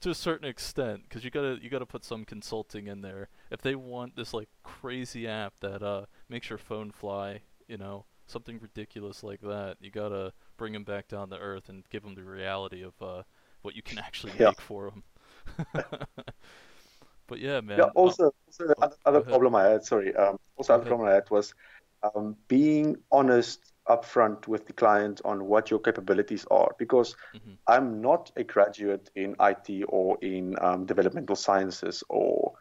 To 0.01 0.09
a 0.09 0.15
certain 0.15 0.47
extent. 0.47 1.03
Because 1.03 1.23
you 1.23 1.31
gotta 1.31 1.57
you 1.61 1.69
gotta 1.69 1.85
put 1.85 2.03
some 2.03 2.25
consulting 2.25 2.87
in 2.87 3.01
there. 3.01 3.29
If 3.51 3.61
they 3.61 3.75
want 3.75 4.15
this 4.15 4.33
like 4.33 4.49
crazy 4.63 5.27
app 5.27 5.53
that 5.61 5.83
uh 5.83 6.05
makes 6.29 6.49
your 6.49 6.59
phone 6.59 6.91
fly, 6.91 7.41
you 7.67 7.77
know, 7.77 8.05
something 8.25 8.59
ridiculous 8.61 9.23
like 9.23 9.41
that, 9.41 9.77
you 9.79 9.91
gotta 9.91 10.33
bring 10.57 10.73
them 10.73 10.83
back 10.83 11.07
down 11.07 11.29
to 11.29 11.37
earth 11.37 11.69
and 11.69 11.83
give 11.89 12.03
them 12.03 12.15
the 12.15 12.23
reality 12.23 12.83
of 12.83 12.93
uh 13.01 13.23
what 13.61 13.75
you 13.75 13.81
can 13.81 13.99
actually 13.99 14.33
yeah. 14.39 14.47
make 14.47 14.61
for 14.61 14.91
them. 14.91 15.03
but 17.27 17.39
yeah, 17.39 17.61
man. 17.61 17.79
Yeah. 17.79 17.85
Also, 17.95 18.33
also 18.45 18.73
oh, 18.81 18.89
other 19.05 19.21
problem 19.21 19.55
I 19.55 19.65
had. 19.65 19.83
Sorry. 19.83 20.15
Um, 20.15 20.39
also, 20.57 20.75
other 20.75 20.85
problem 20.85 21.07
I 21.07 21.13
had 21.13 21.29
was 21.29 21.53
um, 22.03 22.35
being 22.47 22.97
honest 23.11 23.73
upfront 23.89 24.47
with 24.47 24.65
the 24.67 24.73
client 24.73 25.21
on 25.25 25.45
what 25.45 25.71
your 25.71 25.79
capabilities 25.79 26.45
are 26.51 26.71
because 26.77 27.15
mm-hmm. 27.35 27.53
I'm 27.67 28.01
not 28.01 28.31
a 28.35 28.43
graduate 28.43 29.09
in 29.15 29.35
IT 29.39 29.85
or 29.87 30.17
in 30.21 30.55
um, 30.61 30.85
developmental 30.85 31.35
sciences 31.35 32.03
or 32.09 32.53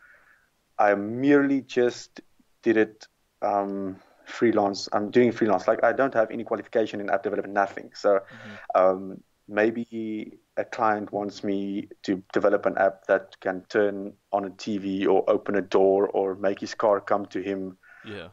I 0.78 0.94
merely 0.94 1.62
just 1.62 2.20
did 2.62 2.76
it 2.76 3.06
um, 3.42 3.96
freelance. 4.24 4.88
I'm 4.92 5.10
doing 5.10 5.32
freelance. 5.32 5.66
Like 5.66 5.82
I 5.82 5.92
don't 5.92 6.14
have 6.14 6.30
any 6.30 6.44
qualification 6.44 7.00
in 7.00 7.10
app 7.10 7.22
development, 7.22 7.54
nothing. 7.54 7.90
So 7.94 8.20
mm-hmm. 8.20 8.80
um, 8.80 9.22
maybe 9.48 10.38
a 10.56 10.64
client 10.64 11.12
wants 11.12 11.44
me 11.44 11.88
to 12.02 12.22
develop 12.32 12.66
an 12.66 12.76
app 12.78 13.06
that 13.06 13.38
can 13.40 13.62
turn 13.68 14.12
on 14.32 14.44
a 14.44 14.50
TV 14.50 15.06
or 15.06 15.28
open 15.28 15.56
a 15.56 15.62
door 15.62 16.08
or 16.08 16.34
make 16.34 16.60
his 16.60 16.74
car 16.74 17.00
come 17.00 17.26
to 17.26 17.40
him. 17.40 17.78
Yeah. 18.06 18.28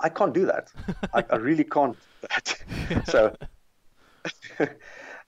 Um, 0.00 0.06
I 0.06 0.08
can't 0.08 0.34
do 0.34 0.46
that. 0.46 0.72
I, 1.14 1.24
I, 1.30 1.36
really 1.36 1.64
can't 1.64 1.96
do 2.22 2.28
that. 2.28 3.06
so, 3.08 3.36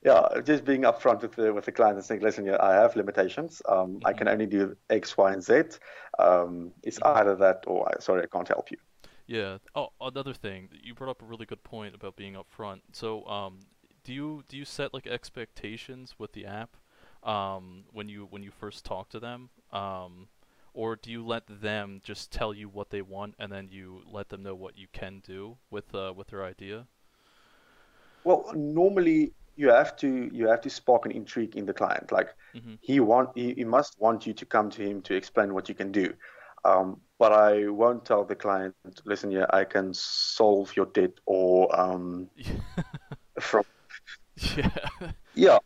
yeah, 0.05 0.29
just 0.45 0.65
being 0.65 0.83
upfront 0.83 1.23
with 1.23 1.33
the 1.33 1.53
with 1.53 1.65
the 1.65 1.73
client 1.73 1.97
and 1.97 2.05
saying, 2.05 2.21
listen, 2.21 2.45
yeah, 2.45 2.57
I 2.61 2.75
have 2.75 2.97
limitations. 2.97 3.63
Um, 3.69 3.77
mm-hmm. 3.77 4.07
I 4.07 4.13
can 4.13 4.29
only 4.29 4.47
do 4.47 4.77
X, 4.91 5.17
Y, 5.17 5.33
and 5.33 5.43
Z. 5.43 5.55
Um, 6.19 6.73
it's 6.83 6.99
mm-hmm. 6.99 7.19
either 7.19 7.37
that 7.37 7.65
or 7.67 7.91
sorry, 8.01 8.23
I 8.23 8.27
can't 8.27 8.49
help 8.49 8.71
you. 8.71 8.79
Yeah. 9.27 9.59
Oh, 9.75 9.89
another 10.01 10.33
thing 10.33 10.71
you 10.83 10.95
brought 10.95 11.11
up 11.11 11.23
a 11.23 11.27
really 11.27 11.47
good 11.47 11.63
point 11.63 11.95
about 11.95 12.17
being 12.17 12.35
upfront. 12.35 12.81
So, 12.93 13.27
um, 13.27 13.61
do 14.05 14.13
you 14.15 14.43
do 14.49 14.57
you 14.57 14.65
set 14.65 14.95
like 14.95 15.07
expectations 15.07 16.15
with 16.19 16.33
the 16.33 16.47
app 16.47 16.77
um, 17.23 17.85
when 17.93 18.09
you 18.09 18.27
when 18.31 18.43
you 18.43 18.51
first 18.51 18.85
talk 18.85 19.11
to 19.11 19.21
them? 19.21 19.51
Or 20.75 20.97
do 20.97 21.11
you 21.11 21.25
let 21.27 21.45
them 21.47 22.01
just 22.05 22.31
tell 22.31 22.55
you 22.55 22.69
what 22.69 22.91
they 22.91 23.03
want 23.03 23.35
and 23.39 23.51
then 23.53 23.69
you 23.71 24.03
let 24.11 24.29
them 24.29 24.43
know 24.43 24.55
what 24.55 24.79
you 24.79 24.87
can 24.93 25.21
do 25.27 25.59
with 25.71 25.95
uh, 25.95 26.13
with 26.17 26.29
their 26.29 26.45
idea? 26.45 26.87
Well, 28.25 28.51
normally 28.55 29.33
you 29.57 29.71
have 29.71 29.97
to 29.97 30.31
you 30.33 30.47
have 30.49 30.61
to 30.63 30.71
spark 30.71 31.05
an 31.05 31.13
intrigue 31.13 31.57
in 31.57 31.67
the 31.67 31.75
client. 31.75 32.13
Like 32.13 32.29
mm-hmm. 32.55 32.75
he 32.81 33.01
want 33.01 33.31
he, 33.35 33.55
he, 33.55 33.65
must 33.65 34.01
want 34.01 34.27
you 34.27 34.33
to 34.35 34.47
come 34.47 34.71
to 34.71 34.83
him 34.83 35.03
to 35.03 35.15
explain 35.15 35.53
what 35.55 35.69
you 35.69 35.75
can 35.75 35.91
do. 35.91 36.15
Um, 36.65 37.01
but 37.19 37.33
I 37.33 37.69
won't 37.69 38.05
tell 38.05 38.25
the 38.25 38.35
client, 38.35 38.75
listen, 39.05 39.31
yeah, 39.31 39.47
I 39.51 39.65
can 39.65 39.93
solve 39.95 40.77
your 40.77 40.87
debt 40.87 41.13
or 41.27 41.75
um, 41.79 42.29
from 43.41 43.65
yeah 44.57 44.71
yeah. 45.35 45.59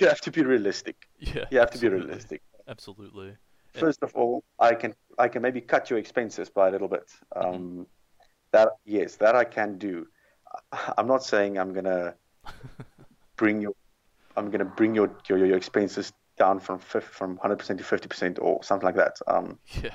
you 0.00 0.06
have 0.06 0.20
to 0.22 0.30
be 0.30 0.42
realistic. 0.42 0.96
Yeah, 1.18 1.44
you 1.50 1.58
have 1.58 1.68
absolutely. 1.68 1.98
to 1.98 2.04
be 2.04 2.06
realistic. 2.06 2.42
Absolutely 2.68 3.36
first 3.80 4.02
of 4.02 4.14
all, 4.14 4.44
I 4.58 4.74
can 4.74 4.94
I 5.18 5.28
can 5.28 5.42
maybe 5.42 5.60
cut 5.60 5.90
your 5.90 5.98
expenses 5.98 6.50
by 6.50 6.68
a 6.68 6.70
little 6.70 6.88
bit. 6.88 7.08
Mm-hmm. 7.34 7.46
Um, 7.46 7.54
mm-hmm. 7.54 7.82
That 8.52 8.68
yes, 8.84 9.16
that 9.16 9.34
I 9.34 9.44
can 9.44 9.78
do. 9.78 10.06
I'm 10.98 11.06
not 11.06 11.24
saying 11.24 11.58
I'm 11.58 11.72
gonna 11.72 12.14
bring 13.36 13.60
your 13.60 13.74
I'm 14.36 14.50
gonna 14.50 14.64
bring 14.64 14.94
your 14.94 15.10
your, 15.28 15.44
your 15.44 15.56
expenses 15.56 16.12
down 16.38 16.60
from 16.60 16.78
from 16.78 17.38
100% 17.38 17.78
to 17.78 17.84
50% 17.84 18.38
or 18.40 18.62
something 18.62 18.86
like 18.86 18.96
that. 18.96 19.16
Um, 19.26 19.58
yeah. 19.82 19.94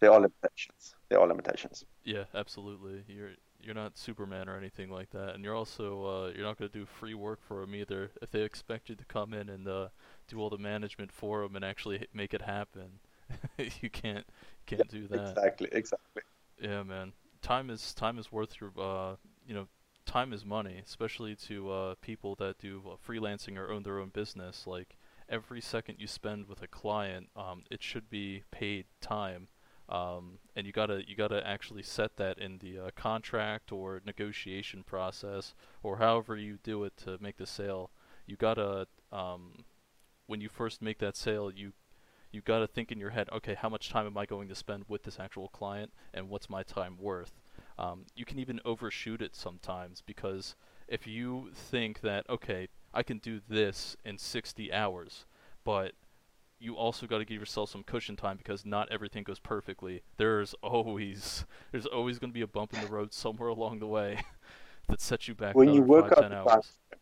There 0.00 0.12
are 0.12 0.20
limitations. 0.20 0.94
There 1.08 1.20
are 1.20 1.28
limitations. 1.28 1.84
Yeah, 2.04 2.24
absolutely. 2.34 3.04
You're 3.06 3.30
you're 3.62 3.74
not 3.74 3.96
Superman 3.96 4.48
or 4.48 4.56
anything 4.56 4.90
like 4.90 5.10
that, 5.10 5.34
and 5.34 5.44
you're 5.44 5.54
also 5.54 6.04
uh, 6.04 6.32
you're 6.34 6.44
not 6.44 6.58
going 6.58 6.70
to 6.70 6.78
do 6.78 6.86
free 6.86 7.14
work 7.14 7.40
for 7.46 7.60
them 7.60 7.74
either. 7.74 8.10
If 8.20 8.30
they 8.30 8.42
expect 8.42 8.88
you 8.88 8.94
to 8.96 9.04
come 9.04 9.32
in 9.32 9.48
and 9.48 9.68
uh, 9.68 9.88
do 10.28 10.38
all 10.40 10.50
the 10.50 10.58
management 10.58 11.12
for 11.12 11.42
them 11.42 11.56
and 11.56 11.64
actually 11.64 12.06
make 12.12 12.34
it 12.34 12.42
happen, 12.42 13.00
you 13.80 13.90
can't 13.90 14.26
can't 14.66 14.88
do 14.88 15.06
that. 15.08 15.30
Exactly, 15.30 15.68
exactly. 15.72 16.22
Yeah, 16.60 16.82
man. 16.82 17.12
Time 17.40 17.70
is 17.70 17.94
time 17.94 18.18
is 18.18 18.30
worth 18.30 18.60
your 18.60 18.72
uh, 18.78 19.16
you 19.46 19.54
know, 19.54 19.68
time 20.06 20.32
is 20.32 20.44
money, 20.44 20.80
especially 20.84 21.34
to 21.36 21.70
uh, 21.70 21.94
people 22.00 22.34
that 22.36 22.58
do 22.58 22.82
uh, 22.86 22.96
freelancing 23.06 23.56
or 23.56 23.70
own 23.70 23.82
their 23.82 23.98
own 23.98 24.10
business. 24.10 24.66
Like 24.66 24.96
every 25.28 25.60
second 25.60 25.96
you 25.98 26.06
spend 26.06 26.48
with 26.48 26.62
a 26.62 26.68
client, 26.68 27.28
um, 27.36 27.64
it 27.70 27.82
should 27.82 28.10
be 28.10 28.42
paid 28.50 28.86
time 29.00 29.48
um, 29.88 30.38
and 30.56 30.66
you 30.66 30.72
gotta 30.72 31.02
you 31.06 31.16
gotta 31.16 31.46
actually 31.46 31.82
set 31.82 32.16
that 32.16 32.38
in 32.38 32.58
the 32.58 32.78
uh, 32.78 32.90
contract 32.96 33.72
or 33.72 34.00
negotiation 34.06 34.82
process 34.82 35.54
or 35.82 35.98
however 35.98 36.36
you 36.36 36.58
do 36.62 36.84
it 36.84 36.96
to 36.98 37.18
make 37.20 37.36
the 37.36 37.46
sale. 37.46 37.90
You 38.26 38.36
gotta 38.36 38.86
um, 39.10 39.64
when 40.26 40.40
you 40.40 40.48
first 40.48 40.80
make 40.80 40.98
that 40.98 41.16
sale, 41.16 41.50
you 41.50 41.72
you 42.30 42.40
gotta 42.40 42.66
think 42.66 42.90
in 42.90 42.98
your 42.98 43.10
head, 43.10 43.28
okay, 43.32 43.54
how 43.54 43.68
much 43.68 43.90
time 43.90 44.06
am 44.06 44.16
I 44.16 44.24
going 44.24 44.48
to 44.48 44.54
spend 44.54 44.84
with 44.88 45.02
this 45.02 45.20
actual 45.20 45.48
client, 45.48 45.92
and 46.14 46.28
what's 46.28 46.48
my 46.48 46.62
time 46.62 46.96
worth? 46.98 47.42
Um, 47.78 48.06
you 48.14 48.24
can 48.24 48.38
even 48.38 48.60
overshoot 48.64 49.20
it 49.20 49.34
sometimes 49.34 50.02
because 50.04 50.54
if 50.88 51.06
you 51.06 51.50
think 51.54 52.00
that 52.00 52.28
okay, 52.30 52.68
I 52.94 53.02
can 53.02 53.18
do 53.18 53.40
this 53.48 53.96
in 54.04 54.18
60 54.18 54.72
hours, 54.72 55.26
but 55.64 55.92
you 56.62 56.76
also 56.76 57.06
got 57.06 57.18
to 57.18 57.24
give 57.24 57.40
yourself 57.40 57.70
some 57.70 57.82
cushion 57.82 58.16
time 58.16 58.36
because 58.36 58.64
not 58.64 58.90
everything 58.90 59.24
goes 59.24 59.40
perfectly. 59.40 60.02
There's 60.16 60.54
always 60.62 61.44
there's 61.72 61.86
always 61.86 62.18
going 62.18 62.30
to 62.30 62.34
be 62.34 62.42
a 62.42 62.46
bump 62.46 62.72
in 62.74 62.80
the 62.80 62.86
road 62.86 63.12
somewhere 63.12 63.48
along 63.48 63.80
the 63.80 63.86
way 63.86 64.20
that 64.88 65.00
sets 65.00 65.26
you 65.28 65.34
back. 65.34 65.54
When 65.54 65.74
you 65.74 65.82
work 65.82 66.10
five, 66.10 66.24
out 66.24 66.30
the 66.30 66.36
hours. 66.36 66.48
time, 66.48 67.00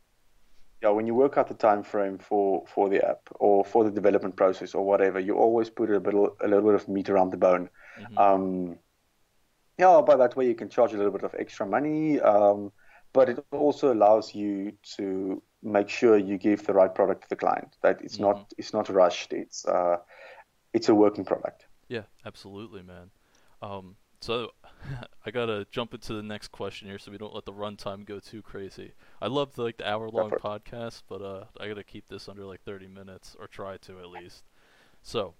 yeah, 0.82 0.88
when 0.88 1.06
you 1.06 1.14
work 1.14 1.36
out 1.36 1.48
the 1.48 1.54
time 1.54 1.82
frame 1.82 2.18
for 2.18 2.64
for 2.66 2.88
the 2.88 3.06
app 3.06 3.28
or 3.34 3.64
for 3.64 3.84
the 3.84 3.90
development 3.90 4.34
process 4.34 4.74
or 4.74 4.84
whatever, 4.84 5.20
you 5.20 5.36
always 5.36 5.68
put 5.68 5.90
a 5.90 6.00
bit 6.00 6.14
a 6.14 6.48
little 6.48 6.62
bit 6.62 6.74
of 6.74 6.88
meat 6.88 7.10
around 7.10 7.30
the 7.30 7.36
bone. 7.36 7.68
Mm-hmm. 8.00 8.18
Um, 8.18 8.78
yeah, 9.78 10.00
by 10.00 10.16
that 10.16 10.36
way 10.36 10.46
you 10.46 10.54
can 10.54 10.68
charge 10.70 10.94
a 10.94 10.96
little 10.96 11.12
bit 11.12 11.22
of 11.22 11.34
extra 11.38 11.66
money, 11.66 12.20
um, 12.20 12.72
but 13.12 13.28
it 13.28 13.44
also 13.50 13.92
allows 13.92 14.34
you 14.34 14.72
to 14.96 15.42
make 15.62 15.88
sure 15.88 16.16
you 16.16 16.38
give 16.38 16.66
the 16.66 16.72
right 16.72 16.94
product 16.94 17.22
to 17.22 17.28
the 17.28 17.36
client. 17.36 17.76
That 17.82 18.00
it's 18.02 18.14
mm-hmm. 18.14 18.24
not 18.24 18.54
it's 18.58 18.72
not 18.72 18.88
rushed. 18.88 19.32
It's 19.32 19.64
uh, 19.64 19.98
it's 20.72 20.88
a 20.88 20.94
working 20.94 21.24
product. 21.24 21.66
Yeah, 21.88 22.02
absolutely, 22.24 22.82
man. 22.82 23.10
Um, 23.62 23.96
so 24.20 24.50
I 25.26 25.30
gotta 25.30 25.66
jump 25.70 25.94
into 25.94 26.14
the 26.14 26.22
next 26.22 26.48
question 26.48 26.88
here, 26.88 26.98
so 26.98 27.10
we 27.10 27.18
don't 27.18 27.34
let 27.34 27.44
the 27.44 27.52
runtime 27.52 28.04
go 28.04 28.20
too 28.20 28.42
crazy. 28.42 28.92
I 29.20 29.26
love 29.26 29.54
the, 29.54 29.62
like 29.62 29.78
the 29.78 29.88
hour 29.88 30.08
long 30.08 30.30
podcast, 30.30 31.02
but 31.08 31.22
uh, 31.22 31.44
I 31.58 31.68
gotta 31.68 31.84
keep 31.84 32.08
this 32.08 32.28
under 32.28 32.44
like 32.44 32.62
30 32.62 32.88
minutes, 32.88 33.36
or 33.38 33.46
try 33.46 33.76
to 33.78 33.98
at 33.98 34.08
least. 34.08 34.44
So, 35.02 35.34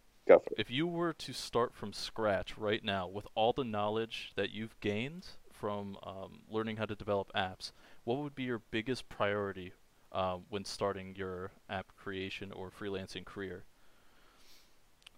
if 0.56 0.70
you 0.70 0.86
were 0.86 1.12
to 1.12 1.32
start 1.32 1.74
from 1.74 1.92
scratch 1.92 2.56
right 2.56 2.82
now 2.84 3.06
with 3.06 3.26
all 3.34 3.52
the 3.52 3.64
knowledge 3.64 4.32
that 4.36 4.50
you've 4.50 4.78
gained 4.80 5.26
from 5.52 5.98
um, 6.02 6.40
learning 6.48 6.76
how 6.76 6.86
to 6.86 6.94
develop 6.94 7.30
apps, 7.34 7.72
what 8.04 8.18
would 8.18 8.34
be 8.34 8.44
your 8.44 8.62
biggest 8.70 9.08
priority 9.08 9.72
uh, 10.12 10.38
when 10.48 10.64
starting 10.64 11.14
your 11.16 11.50
app 11.68 11.86
creation 11.96 12.52
or 12.52 12.70
freelancing 12.70 13.24
career? 13.24 13.64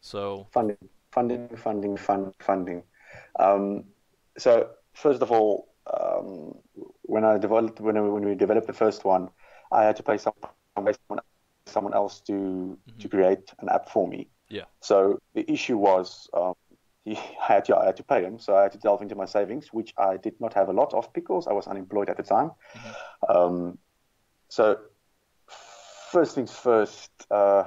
So 0.01 0.47
funding, 0.51 0.77
funding, 1.11 1.49
funding, 1.57 1.97
fund, 1.97 2.35
funding. 2.39 2.83
Um, 3.39 3.85
so 4.39 4.71
first 4.95 5.23
of 5.23 5.31
all, 5.31 5.69
um, 5.93 6.57
when 7.03 7.25
I 7.25 7.39
developed 7.39 7.81
when, 7.81 7.97
I, 7.97 8.01
when 8.01 8.25
we 8.25 8.35
developed 8.35 8.67
the 8.67 8.73
first 8.73 9.05
one, 9.05 9.29
I 9.71 9.85
had 9.85 9.97
to 9.97 10.03
pay 10.03 10.19
someone 10.19 11.21
someone 11.67 11.95
else 11.95 12.21
to 12.21 12.33
mm-hmm. 12.33 12.99
to 12.99 13.09
create 13.09 13.53
an 13.61 13.69
app 13.69 13.89
for 13.89 14.07
me. 14.09 14.29
Yeah. 14.49 14.65
So 14.81 15.21
the 15.35 15.51
issue 15.51 15.79
was 15.79 16.29
um, 16.35 16.55
he 17.05 17.19
had 17.41 17.65
to, 17.65 17.77
I 17.77 17.87
had 17.87 17.97
to 17.97 18.05
pay 18.05 18.23
him, 18.23 18.39
so 18.39 18.57
I 18.57 18.63
had 18.63 18.73
to 18.73 18.79
delve 18.79 19.03
into 19.03 19.17
my 19.17 19.25
savings, 19.25 19.73
which 19.73 19.93
I 19.99 20.19
did 20.19 20.41
not 20.41 20.53
have 20.55 20.69
a 20.69 20.73
lot 20.73 20.95
of 20.95 21.13
because 21.13 21.49
I 21.49 21.53
was 21.53 21.67
unemployed 21.67 22.09
at 22.09 22.17
the 22.17 22.23
time. 22.23 22.53
Mm-hmm. 22.75 23.37
Um, 23.37 23.79
so 24.53 24.77
first 26.11 26.35
things 26.35 26.53
first, 26.53 27.11
uh, 27.31 27.65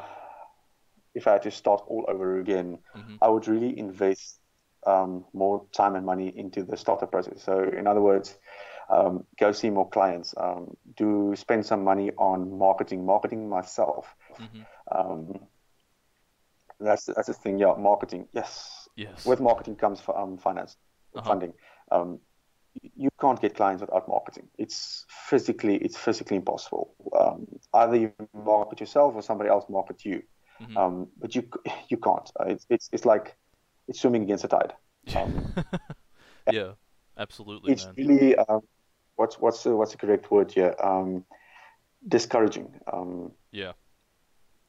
if 1.15 1.25
I 1.25 1.31
had 1.31 1.41
to 1.41 1.49
start 1.49 1.81
all 1.87 2.05
over 2.07 2.39
again, 2.39 2.77
mm-hmm. 2.95 3.15
I 3.23 3.27
would 3.27 3.47
really 3.47 3.75
invest 3.79 4.39
um, 4.85 5.25
more 5.33 5.65
time 5.71 5.95
and 5.95 6.05
money 6.05 6.31
into 6.37 6.61
the 6.61 6.77
startup 6.77 7.09
process. 7.09 7.41
So 7.41 7.63
in 7.63 7.87
other 7.87 8.01
words, 8.01 8.37
um, 8.91 9.25
go 9.39 9.51
see 9.51 9.71
more 9.71 9.89
clients, 9.89 10.35
um, 10.37 10.77
do 10.95 11.33
spend 11.35 11.65
some 11.65 11.83
money 11.83 12.11
on 12.19 12.55
marketing, 12.55 13.03
marketing 13.03 13.49
myself. 13.49 14.15
Mm-hmm. 14.39 14.61
Um, 14.91 15.39
that's 16.79 17.05
that's 17.05 17.29
the 17.29 17.33
thing, 17.33 17.57
yeah. 17.57 17.73
Marketing, 17.79 18.27
yes. 18.31 18.87
Yes. 18.95 19.25
With 19.25 19.39
marketing 19.39 19.77
comes 19.77 20.03
um, 20.15 20.37
finance, 20.37 20.77
uh-huh. 21.15 21.27
funding. 21.27 21.53
You 22.95 23.09
can't 23.19 23.41
get 23.41 23.55
clients 23.55 23.81
without 23.81 24.07
marketing. 24.07 24.47
It's 24.57 25.05
physically 25.09 25.77
it's 25.77 25.97
physically 25.97 26.37
impossible. 26.37 26.93
Um, 27.17 27.47
either 27.73 27.95
you 27.95 28.13
market 28.33 28.79
yourself 28.79 29.15
or 29.15 29.21
somebody 29.21 29.49
else 29.49 29.65
market 29.69 30.05
you. 30.05 30.23
Mm-hmm. 30.61 30.77
Um, 30.77 31.07
but 31.17 31.35
you 31.35 31.47
you 31.89 31.97
can't. 31.97 32.29
Uh, 32.39 32.45
it's, 32.47 32.65
it's 32.69 32.89
it's 32.91 33.05
like 33.05 33.35
it's 33.87 33.99
swimming 33.99 34.23
against 34.23 34.43
the 34.43 34.49
tide. 34.49 34.73
Um, 36.47 36.53
yeah, 36.53 36.71
absolutely. 37.17 37.71
It's 37.71 37.85
man. 37.85 37.95
really 37.97 38.35
um, 38.35 38.61
what's 39.15 39.39
what's 39.39 39.63
the, 39.63 39.75
what's 39.75 39.91
the 39.91 39.97
correct 39.97 40.29
word 40.31 40.51
here? 40.51 40.75
Um, 40.81 41.25
discouraging. 42.07 42.73
Um, 42.91 43.31
yeah, 43.51 43.73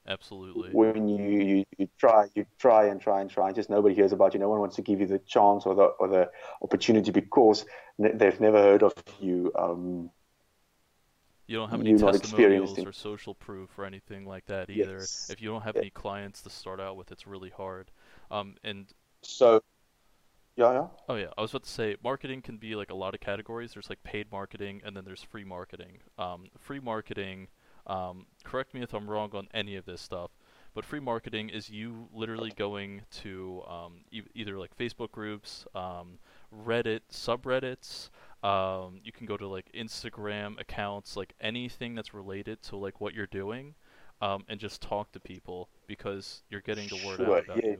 absolutely. 0.08 0.70
When 0.72 1.08
you, 1.08 1.40
you, 1.40 1.64
you 1.78 1.88
try 1.98 2.26
you 2.34 2.46
try 2.58 2.86
and 2.86 3.00
try 3.00 3.20
and 3.20 3.30
try, 3.30 3.52
just 3.52 3.70
nobody 3.70 3.94
hears 3.94 4.12
about 4.12 4.34
you. 4.34 4.40
No 4.40 4.48
one 4.48 4.60
wants 4.60 4.76
to 4.76 4.82
give 4.82 5.00
you 5.00 5.06
the 5.06 5.18
chance 5.20 5.66
or 5.66 5.74
the 5.74 5.84
or 5.84 6.08
the 6.08 6.30
opportunity 6.62 7.10
because 7.10 7.64
they've 7.98 8.40
never 8.40 8.58
heard 8.58 8.82
of 8.82 8.94
you. 9.20 9.52
Um, 9.58 10.10
you 11.46 11.56
don't 11.56 11.70
have 11.70 11.80
any 11.80 11.96
testimonials 11.96 12.78
or 12.78 12.92
social 12.92 13.34
proof 13.34 13.78
or 13.78 13.84
anything 13.84 14.26
like 14.26 14.46
that 14.46 14.68
either. 14.68 14.98
Yes. 14.98 15.28
If 15.30 15.40
you 15.40 15.48
don't 15.48 15.62
have 15.62 15.76
yeah. 15.76 15.82
any 15.82 15.90
clients 15.90 16.42
to 16.42 16.50
start 16.50 16.80
out 16.80 16.96
with, 16.96 17.12
it's 17.12 17.26
really 17.26 17.50
hard. 17.50 17.90
Um, 18.30 18.56
and 18.64 18.86
so 19.22 19.62
yeah, 20.56 20.72
yeah. 20.72 20.86
Oh 21.08 21.14
yeah, 21.16 21.28
I 21.36 21.42
was 21.42 21.52
about 21.52 21.64
to 21.64 21.70
say 21.70 21.96
marketing 22.02 22.42
can 22.42 22.56
be 22.56 22.74
like 22.74 22.90
a 22.90 22.94
lot 22.94 23.14
of 23.14 23.20
categories. 23.20 23.74
There's 23.74 23.90
like 23.90 24.02
paid 24.02 24.32
marketing, 24.32 24.82
and 24.84 24.96
then 24.96 25.04
there's 25.04 25.22
free 25.22 25.44
marketing. 25.44 25.98
Um, 26.18 26.46
free 26.58 26.80
marketing. 26.80 27.48
Um, 27.86 28.26
correct 28.44 28.74
me 28.74 28.82
if 28.82 28.92
I'm 28.94 29.08
wrong 29.08 29.30
on 29.34 29.48
any 29.54 29.76
of 29.76 29.84
this 29.84 30.00
stuff, 30.00 30.30
but 30.74 30.84
free 30.84 31.00
marketing 31.00 31.48
is 31.48 31.70
you 31.70 32.08
literally 32.12 32.52
going 32.56 33.02
to 33.22 33.62
um, 33.68 34.00
e- 34.10 34.22
either 34.34 34.58
like 34.58 34.76
Facebook 34.76 35.10
groups, 35.10 35.66
um, 35.74 36.18
Reddit 36.54 37.00
subreddits. 37.10 38.10
Um, 38.46 39.00
you 39.02 39.12
can 39.12 39.26
go 39.26 39.36
to 39.36 39.46
like 39.46 39.70
Instagram 39.72 40.60
accounts, 40.60 41.16
like 41.16 41.34
anything 41.40 41.94
that's 41.94 42.12
related 42.12 42.62
to 42.64 42.76
like 42.76 43.00
what 43.00 43.14
you're 43.14 43.26
doing, 43.26 43.74
um, 44.20 44.44
and 44.48 44.60
just 44.60 44.82
talk 44.82 45.12
to 45.12 45.20
people 45.20 45.68
because 45.86 46.42
you're 46.50 46.60
getting 46.60 46.88
the 46.88 47.06
word 47.06 47.16
sure, 47.16 47.38
out 47.38 47.44
about 47.44 47.64
yeah. 47.64 47.70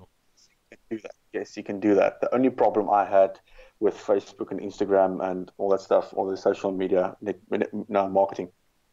you. 0.90 1.00
Yes, 1.32 1.56
you 1.56 1.62
can 1.62 1.80
do 1.80 1.94
that. 1.94 2.20
The 2.20 2.34
only 2.34 2.50
problem 2.50 2.90
I 2.90 3.04
had 3.04 3.38
with 3.78 3.94
Facebook 3.94 4.50
and 4.50 4.60
Instagram 4.60 5.22
and 5.22 5.50
all 5.58 5.68
that 5.70 5.80
stuff, 5.80 6.12
all 6.14 6.26
the 6.26 6.36
social 6.36 6.72
media 6.72 7.16
marketing, 8.10 8.48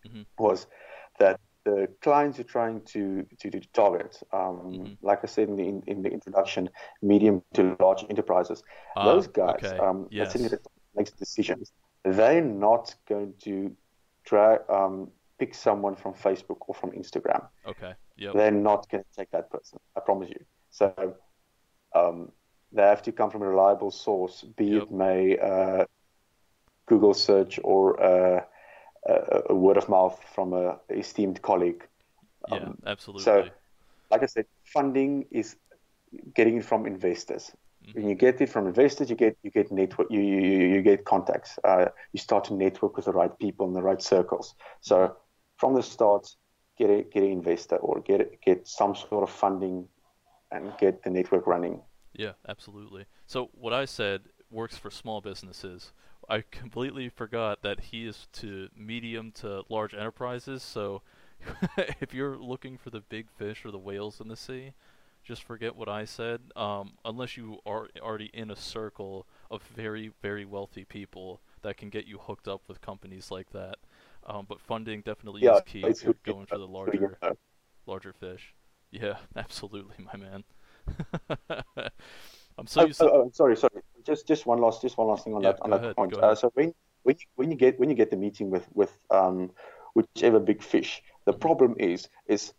mm-hmm. 0.06 0.22
was 0.38 0.68
that 1.20 1.40
the 1.66 1.88
clients 2.02 2.38
you're 2.38 2.46
trying 2.46 2.82
to 2.82 3.26
to, 3.40 3.50
to 3.50 3.60
target, 3.74 4.22
um, 4.34 4.40
mm-hmm. 4.40 4.94
like 5.02 5.20
I 5.24 5.28
said 5.28 5.50
in 5.50 5.56
the 5.56 5.64
in, 5.64 5.84
in, 5.88 6.02
the 6.02 6.10
introduction, 6.10 6.70
medium 7.02 7.42
to 7.54 7.76
large 7.80 8.06
enterprises, 8.10 8.64
uh, 8.96 9.06
those 9.06 9.28
guys 9.28 9.64
okay. 9.64 9.78
um, 9.78 10.08
yes. 10.12 10.34
that 10.34 10.60
makes 10.96 11.12
decisions, 11.12 11.72
they're 12.04 12.44
not 12.44 12.94
going 13.08 13.34
to 13.44 13.76
try 14.26 14.58
um, 14.70 15.10
pick 15.40 15.56
someone 15.56 15.96
from 15.96 16.14
Facebook 16.14 16.58
or 16.68 16.76
from 16.76 16.92
Instagram. 16.92 17.48
Okay. 17.66 17.94
Yep. 18.18 18.34
They're 18.34 18.52
not 18.52 18.90
going 18.90 19.04
to 19.04 19.10
take 19.18 19.32
that 19.32 19.50
person. 19.50 19.80
I 19.96 20.02
promise 20.02 20.30
you. 20.30 20.44
So 20.70 21.16
um, 21.96 22.32
they 22.72 22.84
have 22.84 23.02
to 23.04 23.12
come 23.12 23.30
from 23.30 23.42
a 23.42 23.48
reliable 23.48 23.92
source, 23.92 24.44
be 24.58 24.66
yep. 24.66 24.84
it 24.84 24.92
may 24.92 25.38
uh, 25.38 25.86
Google 26.86 27.14
search 27.14 27.60
or 27.64 28.02
uh, 28.02 28.44
a, 29.06 29.42
a, 29.50 29.56
word 29.56 29.78
of 29.78 29.90
mouth 29.90 30.20
from 30.34 30.54
a 30.54 30.80
esteemed 30.90 31.42
colleague. 31.42 31.86
Yeah, 32.50 32.58
um, 32.58 32.78
absolutely. 32.86 33.24
So, 33.24 33.50
like 34.12 34.24
I 34.24 34.28
said, 34.28 34.46
funding 34.64 35.26
is 35.32 35.56
getting 36.36 36.58
it 36.58 36.66
from 36.66 36.86
investors. 36.86 37.52
Mm-hmm. 37.86 38.00
When 38.00 38.10
you 38.10 38.16
get 38.16 38.42
it 38.42 38.50
from 38.50 38.68
investors, 38.68 39.10
you 39.10 39.16
get 39.16 39.38
you 39.44 39.52
get 39.52 39.72
network, 39.72 40.08
you 40.10 40.22
you, 40.22 40.68
you 40.68 40.82
get 40.82 41.06
contacts. 41.06 41.58
Uh, 41.64 41.86
you 42.12 42.20
start 42.20 42.46
to 42.46 42.54
network 42.54 42.96
with 42.96 43.06
the 43.06 43.14
right 43.14 43.38
people 43.40 43.68
in 43.68 43.74
the 43.74 43.82
right 43.82 44.02
circles. 44.02 44.56
So, 44.82 45.16
from 45.58 45.76
the 45.76 45.84
start, 45.84 46.28
get 46.78 46.90
a 46.90 47.04
get 47.04 47.24
an 47.24 47.32
investor 47.32 47.78
or 47.78 48.02
get 48.02 48.42
get 48.42 48.68
some 48.68 48.96
sort 48.96 49.24
of 49.24 49.30
funding 49.30 49.88
and 50.52 50.72
get 50.80 51.04
the 51.04 51.10
network 51.10 51.48
running. 51.48 51.82
Yeah, 52.14 52.34
absolutely. 52.48 53.06
So 53.26 53.50
what 53.54 53.74
I 53.74 53.86
said 53.86 54.22
works 54.52 54.78
for 54.78 54.92
small 54.92 55.20
businesses. 55.20 55.92
I 56.30 56.42
completely 56.42 57.10
forgot 57.10 57.62
that 57.62 57.80
he 57.80 58.06
is 58.06 58.28
to 58.34 58.70
medium 58.76 59.32
to 59.34 59.64
large 59.70 59.94
enterprises. 59.94 60.64
So 60.64 61.02
if 61.78 62.14
you're 62.14 62.38
looking 62.38 62.78
for 62.78 62.90
the 62.90 63.02
big 63.02 63.30
fish 63.30 63.66
or 63.66 63.72
the 63.72 63.78
whales 63.78 64.20
in 64.20 64.28
the 64.28 64.36
sea, 64.36 64.74
just 65.24 65.44
forget 65.44 65.76
what 65.76 65.88
I 65.88 66.06
said. 66.06 66.42
Um, 66.56 66.94
unless 67.06 67.38
you 67.38 67.60
are 67.66 67.88
already 68.02 68.30
in 68.34 68.52
a 68.52 68.56
circle 68.56 69.26
of 69.50 69.64
very, 69.64 70.12
very 70.22 70.46
wealthy 70.46 70.84
people 70.84 71.42
that 71.62 71.78
can 71.78 71.90
get 71.90 72.06
you 72.06 72.18
hooked 72.18 72.48
up 72.48 72.62
with 72.68 72.82
companies 72.82 73.32
like 73.32 73.52
that. 73.52 73.78
Um, 74.26 74.46
but 74.48 74.60
funding 74.60 75.02
definitely 75.02 75.42
yeah, 75.42 75.56
is 75.56 75.62
key 75.66 75.84
if 75.86 76.04
you're 76.04 76.16
going 76.24 76.46
for 76.46 76.58
the 76.58 76.68
larger, 76.68 77.18
larger 77.86 78.14
fish. 78.14 78.54
Yeah, 78.92 79.18
absolutely, 79.36 80.06
my 80.06 80.18
man. 80.18 80.44
I'm 82.58 82.68
so 82.68 82.82
oh, 82.82 82.92
oh, 83.00 83.10
oh, 83.14 83.32
sorry, 83.34 83.56
sorry. 83.56 83.82
Just 84.06 84.28
just 84.28 84.46
one 84.46 84.60
last 84.60 84.82
just 84.82 84.98
one 84.98 85.08
last 85.08 85.24
thing 85.24 85.34
on 85.34 85.42
yeah, 85.42 85.52
that 85.52 85.62
on 85.62 85.70
that 85.72 85.84
ahead, 85.84 85.96
point. 85.96 86.14
Uh, 86.14 86.36
so 86.36 86.52
when 86.54 86.74
when 87.04 87.16
you, 87.20 87.26
when 87.36 87.52
you 87.52 87.58
get 87.58 87.80
when 87.80 87.90
you 87.90 87.96
get 87.96 88.10
the 88.10 88.18
meeting 88.18 88.50
with 88.50 88.68
with 88.74 88.92
um, 89.12 89.52
whichever 89.94 90.40
big 90.40 90.62
fish, 90.62 91.02
the 91.26 91.34
problem 91.34 91.76
is 91.80 92.10
is 92.28 92.54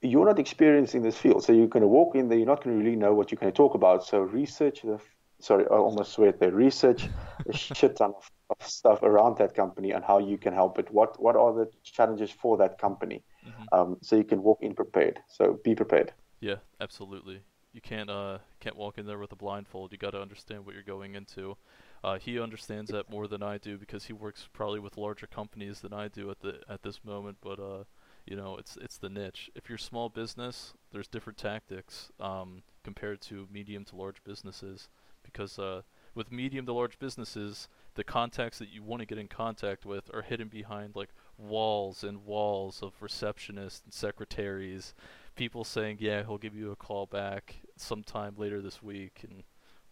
you're 0.00 0.26
not 0.26 0.38
experienced 0.38 0.94
in 0.94 1.02
this 1.02 1.18
field, 1.18 1.44
so 1.44 1.52
you're 1.52 1.66
going 1.66 1.82
to 1.82 1.88
walk 1.88 2.14
in 2.14 2.28
there. 2.28 2.38
You're 2.38 2.46
not 2.46 2.62
going 2.62 2.78
to 2.78 2.84
really 2.84 2.96
know 2.96 3.14
what 3.14 3.30
you're 3.30 3.38
going 3.38 3.52
to 3.52 3.56
talk 3.56 3.74
about. 3.74 4.04
So 4.04 4.20
research 4.20 4.82
the 4.82 5.00
sorry, 5.40 5.64
I 5.64 5.74
almost 5.74 6.12
swear 6.12 6.32
there. 6.32 6.52
Research 6.52 7.08
a 7.48 7.52
shit 7.52 7.96
ton 7.96 8.14
of, 8.16 8.30
of, 8.50 8.66
stuff 8.66 9.02
around 9.02 9.38
that 9.38 9.54
company 9.54 9.92
and 9.92 10.04
how 10.04 10.18
you 10.18 10.38
can 10.38 10.52
help 10.52 10.78
it. 10.78 10.90
What 10.90 11.20
what 11.20 11.36
are 11.36 11.52
the 11.52 11.70
challenges 11.82 12.30
for 12.30 12.56
that 12.58 12.78
company? 12.78 13.22
Mm-hmm. 13.46 13.62
Um, 13.72 13.96
so 14.02 14.16
you 14.16 14.24
can 14.24 14.42
walk 14.42 14.58
in 14.62 14.74
prepared. 14.74 15.20
So 15.28 15.58
be 15.64 15.74
prepared. 15.74 16.12
Yeah, 16.40 16.56
absolutely. 16.80 17.42
You 17.72 17.80
can't 17.80 18.10
uh 18.10 18.38
can't 18.60 18.76
walk 18.76 18.98
in 18.98 19.06
there 19.06 19.18
with 19.18 19.32
a 19.32 19.36
blindfold. 19.36 19.92
You 19.92 19.98
got 19.98 20.10
to 20.10 20.20
understand 20.20 20.64
what 20.64 20.74
you're 20.74 20.82
going 20.82 21.14
into. 21.14 21.56
Uh, 22.02 22.18
he 22.18 22.40
understands 22.40 22.90
that 22.90 23.10
more 23.10 23.26
than 23.26 23.42
I 23.42 23.58
do 23.58 23.76
because 23.76 24.04
he 24.04 24.12
works 24.12 24.48
probably 24.52 24.78
with 24.78 24.96
larger 24.96 25.26
companies 25.26 25.80
than 25.80 25.92
I 25.92 26.08
do 26.08 26.30
at 26.30 26.40
the 26.40 26.60
at 26.68 26.82
this 26.82 27.04
moment. 27.04 27.38
But 27.42 27.58
uh, 27.58 27.84
you 28.26 28.36
know, 28.36 28.56
it's 28.56 28.76
it's 28.76 28.98
the 28.98 29.08
niche. 29.08 29.50
If 29.54 29.68
you're 29.68 29.78
small 29.78 30.08
business, 30.08 30.74
there's 30.92 31.08
different 31.08 31.38
tactics 31.38 32.10
um, 32.20 32.62
compared 32.84 33.20
to 33.22 33.48
medium 33.50 33.84
to 33.86 33.96
large 33.96 34.22
businesses 34.24 34.88
because 35.22 35.58
uh, 35.58 35.82
with 36.14 36.32
medium 36.32 36.66
to 36.66 36.72
large 36.72 36.98
businesses, 36.98 37.68
the 37.94 38.04
contacts 38.04 38.58
that 38.58 38.70
you 38.70 38.82
want 38.82 39.00
to 39.00 39.06
get 39.06 39.18
in 39.18 39.28
contact 39.28 39.84
with 39.84 40.10
are 40.14 40.22
hidden 40.22 40.48
behind 40.48 40.96
like 40.96 41.10
walls 41.36 42.02
and 42.02 42.24
walls 42.24 42.82
of 42.82 42.98
receptionists 43.00 43.84
and 43.84 43.92
secretaries 43.92 44.94
people 45.38 45.64
saying, 45.64 45.98
yeah, 46.00 46.22
he'll 46.24 46.36
give 46.36 46.56
you 46.56 46.72
a 46.72 46.76
call 46.76 47.06
back 47.06 47.54
sometime 47.76 48.34
later 48.36 48.60
this 48.60 48.82
week, 48.82 49.20
and 49.22 49.44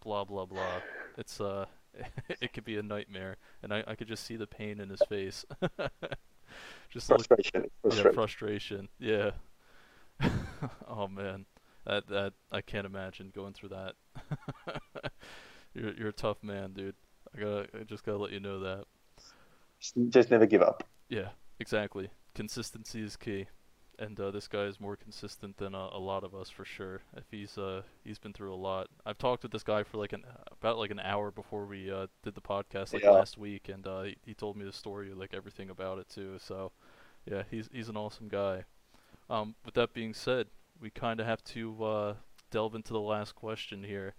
blah 0.03 0.25
blah 0.25 0.45
blah. 0.45 0.81
It's 1.17 1.41
uh, 1.41 1.67
it 2.41 2.53
could 2.53 2.65
be 2.65 2.77
a 2.77 2.83
nightmare, 2.83 3.37
and 3.63 3.73
I, 3.73 3.85
I 3.87 3.95
could 3.95 4.09
just 4.09 4.27
see 4.27 4.37
the 4.37 4.47
pain 4.47 4.81
in 4.81 4.91
his 4.91 5.01
face. 5.09 5.47
just 6.91 7.07
frustration. 7.07 7.71
Look, 7.85 8.15
frustration. 8.15 8.89
Yeah, 8.99 9.31
frustration. 10.21 10.21
Yeah. 10.21 10.31
oh 10.89 11.09
man, 11.09 11.47
that 11.87 12.09
that 12.09 12.33
I 12.51 12.61
can't 12.61 12.87
imagine 12.87 13.33
going 13.35 13.55
through 13.55 13.71
that. 13.71 13.95
you're 15.75 15.95
you're 15.95 16.09
a 16.09 16.13
tough 16.13 16.43
man, 16.43 16.73
dude. 16.73 16.97
I 17.35 17.41
gotta, 17.41 17.69
I 17.81 17.85
just 17.85 18.05
gotta 18.05 18.19
let 18.19 18.33
you 18.33 18.41
know 18.41 18.61
that. 18.61 18.85
Just 20.09 20.31
never 20.31 20.47
give 20.47 20.63
up. 20.63 20.85
Yeah, 21.09 21.29
exactly. 21.61 22.09
Consistency 22.35 23.03
is 23.03 23.17
key, 23.17 23.47
and 23.99 24.19
uh, 24.19 24.31
this 24.31 24.49
guy 24.49 24.65
is 24.65 24.81
more 24.81 24.97
consistent 24.97 25.57
than 25.57 25.75
a, 25.75 25.89
a, 25.93 25.99
lot 25.99 26.25
of 26.25 26.35
us 26.35 26.51
for 26.51 26.65
sure. 26.65 27.01
If 27.17 27.25
he's 27.31 27.57
uh 27.59 27.83
he's 28.05 28.19
been 28.19 28.33
through 28.33 28.53
a 28.53 28.57
lot. 28.57 28.89
I've 29.05 29.19
talked 29.19 29.43
with 29.43 29.53
this 29.53 29.63
guy 29.63 29.83
for 29.83 29.99
like 29.99 30.13
an 30.13 30.25
about 30.51 30.79
like 30.79 30.91
an 30.91 31.01
hour 31.01 31.31
before 31.31 31.67
we 31.67 31.91
uh 31.91 32.07
did 32.23 32.35
the 32.35 32.41
podcast 32.41 32.93
like 32.93 33.03
yeah. 33.03 33.11
last 33.11 33.39
week, 33.39 33.69
and 33.69 33.87
uh 33.87 34.03
he, 34.03 34.17
he 34.25 34.35
told 34.35 34.57
me 34.57 34.65
the 34.65 34.73
story 34.73 35.13
like 35.15 35.35
everything 35.35 35.71
about 35.71 35.99
it 35.99 36.09
too. 36.09 36.37
So 36.39 36.73
yeah, 37.31 37.43
he's 37.51 37.69
he's 37.73 37.89
an 37.89 37.97
awesome 37.97 38.29
guy. 38.29 38.65
Um, 39.29 39.55
with 39.65 39.75
that 39.75 39.93
being 39.93 40.15
said, 40.15 40.47
we 40.81 40.91
kind 40.91 41.19
of 41.21 41.27
have 41.27 41.43
to 41.45 41.85
uh, 41.85 42.15
delve 42.51 42.75
into 42.75 42.93
the 42.93 43.01
last 43.01 43.35
question 43.35 43.83
here. 43.83 44.15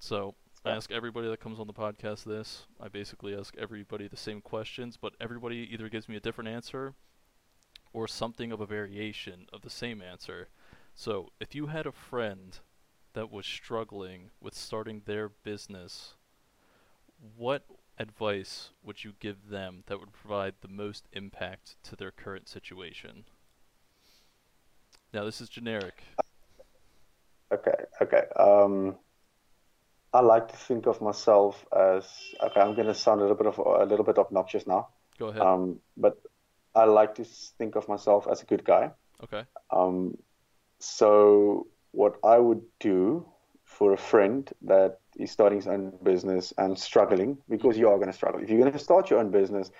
So 0.00 0.34
I 0.64 0.70
ask 0.70 0.90
everybody 0.90 1.28
that 1.28 1.38
comes 1.38 1.60
on 1.60 1.68
the 1.68 1.72
podcast 1.72 2.24
this. 2.24 2.66
I 2.80 2.88
basically 2.88 3.36
ask 3.36 3.54
everybody 3.56 4.08
the 4.08 4.16
same 4.16 4.40
questions, 4.40 4.98
but 5.00 5.12
everybody 5.20 5.68
either 5.72 5.88
gives 5.88 6.08
me 6.08 6.16
a 6.16 6.20
different 6.20 6.48
answer 6.48 6.94
or 7.92 8.08
something 8.08 8.52
of 8.52 8.60
a 8.60 8.66
variation 8.66 9.46
of 9.52 9.62
the 9.62 9.70
same 9.70 10.02
answer. 10.02 10.48
So 10.94 11.30
if 11.40 11.54
you 11.54 11.66
had 11.66 11.86
a 11.86 11.92
friend 11.92 12.58
that 13.14 13.30
was 13.30 13.46
struggling 13.46 14.30
with 14.40 14.54
starting 14.54 15.02
their 15.04 15.28
business, 15.28 16.14
what 17.36 17.64
advice 17.98 18.70
would 18.82 19.04
you 19.04 19.12
give 19.20 19.48
them 19.50 19.84
that 19.86 20.00
would 20.00 20.12
provide 20.12 20.54
the 20.60 20.68
most 20.68 21.06
impact 21.12 21.76
to 21.84 21.96
their 21.96 22.10
current 22.10 22.48
situation? 22.48 23.24
Now, 25.12 25.24
this 25.24 25.40
is 25.40 25.48
generic. 25.48 26.02
Okay, 27.52 27.84
okay. 28.00 28.24
Um, 28.36 28.96
I 30.14 30.20
like 30.20 30.48
to 30.48 30.56
think 30.56 30.86
of 30.86 31.00
myself 31.00 31.66
as 31.76 32.04
okay. 32.42 32.60
I'm 32.60 32.74
going 32.74 32.86
to 32.86 32.94
sound 32.94 33.20
a 33.20 33.24
little 33.24 33.36
bit 33.36 33.46
of 33.46 33.58
a 33.58 33.84
little 33.84 34.04
bit 34.04 34.18
obnoxious 34.18 34.66
now. 34.66 34.88
Go 35.18 35.28
ahead. 35.28 35.42
Um, 35.42 35.80
but 35.96 36.18
I 36.74 36.84
like 36.84 37.14
to 37.16 37.24
think 37.58 37.76
of 37.76 37.88
myself 37.88 38.26
as 38.30 38.42
a 38.42 38.46
good 38.46 38.64
guy. 38.64 38.90
Okay. 39.22 39.44
Um, 39.70 40.16
so 40.78 41.66
what 41.92 42.16
I 42.24 42.38
would 42.38 42.62
do 42.80 43.26
for 43.64 43.92
a 43.92 43.96
friend 43.96 44.50
that 44.62 45.00
is 45.16 45.30
starting 45.30 45.58
his 45.58 45.68
own 45.68 45.92
business 46.02 46.52
and 46.58 46.78
struggling, 46.78 47.38
because 47.48 47.78
you 47.78 47.88
are 47.88 47.96
going 47.96 48.08
to 48.08 48.12
struggle. 48.12 48.42
If 48.42 48.50
you're 48.50 48.60
going 48.60 48.72
to 48.72 48.78
start 48.78 49.10
your 49.10 49.18
own 49.18 49.30
business, 49.30 49.70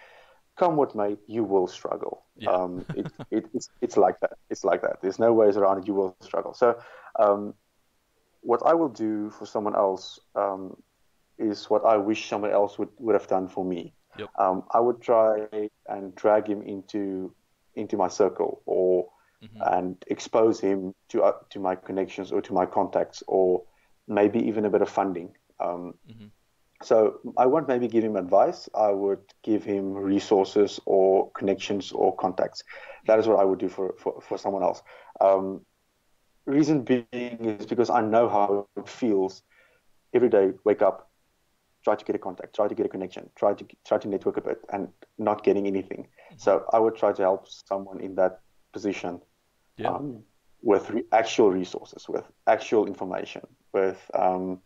come 0.56 0.76
what 0.76 0.94
may, 0.94 1.16
you 1.26 1.44
will 1.44 1.66
struggle. 1.66 2.24
Yeah. 2.36 2.50
Um, 2.50 2.84
it, 2.94 3.06
it, 3.30 3.46
it's, 3.54 3.68
it's 3.80 3.96
like 3.96 4.20
that. 4.20 4.32
It's 4.50 4.64
like 4.64 4.82
that. 4.82 5.00
There's 5.00 5.18
no 5.18 5.32
ways 5.32 5.56
around 5.56 5.78
it. 5.78 5.86
You 5.86 5.94
will 5.94 6.16
struggle. 6.20 6.54
So, 6.54 6.78
um, 7.18 7.54
what 8.40 8.60
I 8.66 8.74
will 8.74 8.88
do 8.88 9.30
for 9.30 9.46
someone 9.46 9.76
else 9.76 10.18
um, 10.34 10.76
is 11.38 11.70
what 11.70 11.84
I 11.84 11.96
wish 11.96 12.28
someone 12.28 12.50
else 12.50 12.78
would, 12.78 12.88
would 12.98 13.14
have 13.14 13.28
done 13.28 13.48
for 13.48 13.64
me. 13.64 13.94
Yep. 14.18 14.28
Um, 14.38 14.64
I 14.70 14.80
would 14.80 15.00
try 15.00 15.46
and 15.86 16.14
drag 16.14 16.46
him 16.46 16.62
into 16.62 17.34
into 17.74 17.96
my 17.96 18.08
circle 18.08 18.62
or 18.66 19.08
mm-hmm. 19.42 19.62
and 19.74 20.04
expose 20.08 20.60
him 20.60 20.94
to 21.08 21.22
uh, 21.22 21.32
to 21.50 21.60
my 21.60 21.74
connections 21.74 22.32
or 22.32 22.42
to 22.42 22.52
my 22.52 22.66
contacts 22.66 23.22
or 23.26 23.62
maybe 24.06 24.38
even 24.40 24.64
a 24.64 24.70
bit 24.70 24.82
of 24.82 24.88
funding. 24.88 25.34
Um, 25.60 25.94
mm-hmm. 26.08 26.26
So 26.82 27.20
I 27.36 27.46
won't 27.46 27.68
maybe 27.68 27.88
give 27.88 28.04
him 28.04 28.16
advice. 28.16 28.68
I 28.74 28.90
would 28.90 29.22
give 29.42 29.64
him 29.64 29.92
resources 29.92 30.80
or 30.84 31.30
connections 31.30 31.92
or 31.92 32.14
contacts. 32.16 32.64
That 33.06 33.18
is 33.18 33.28
what 33.28 33.38
I 33.38 33.44
would 33.44 33.60
do 33.60 33.68
for, 33.68 33.94
for, 33.98 34.20
for 34.20 34.36
someone 34.36 34.62
else. 34.64 34.82
Um, 35.20 35.64
reason 36.44 36.82
being 36.82 37.04
is 37.12 37.66
because 37.66 37.88
I 37.88 38.00
know 38.00 38.28
how 38.28 38.66
it 38.76 38.88
feels 38.88 39.42
every 40.12 40.28
day, 40.28 40.52
wake 40.64 40.82
up, 40.82 41.11
try 41.84 41.94
to 41.94 42.04
get 42.04 42.14
a 42.14 42.18
contact, 42.18 42.54
try 42.54 42.68
to 42.68 42.74
get 42.74 42.86
a 42.86 42.88
connection, 42.88 43.28
try 43.36 43.54
to 43.54 43.66
try 43.86 43.98
to 43.98 44.08
network 44.08 44.36
a 44.36 44.40
bit 44.40 44.64
and 44.72 44.88
not 45.18 45.44
getting 45.44 45.66
anything. 45.66 46.02
Mm-hmm. 46.02 46.36
So 46.38 46.64
I 46.72 46.78
would 46.78 46.96
try 46.96 47.12
to 47.12 47.22
help 47.22 47.48
someone 47.48 48.00
in 48.00 48.14
that 48.16 48.40
position 48.72 49.20
yeah. 49.76 49.90
um, 49.90 50.22
with 50.62 50.90
re- 50.90 51.04
actual 51.12 51.50
resources, 51.50 52.08
with 52.08 52.24
actual 52.46 52.86
information, 52.86 53.42
with 53.72 53.98
um, 54.14 54.60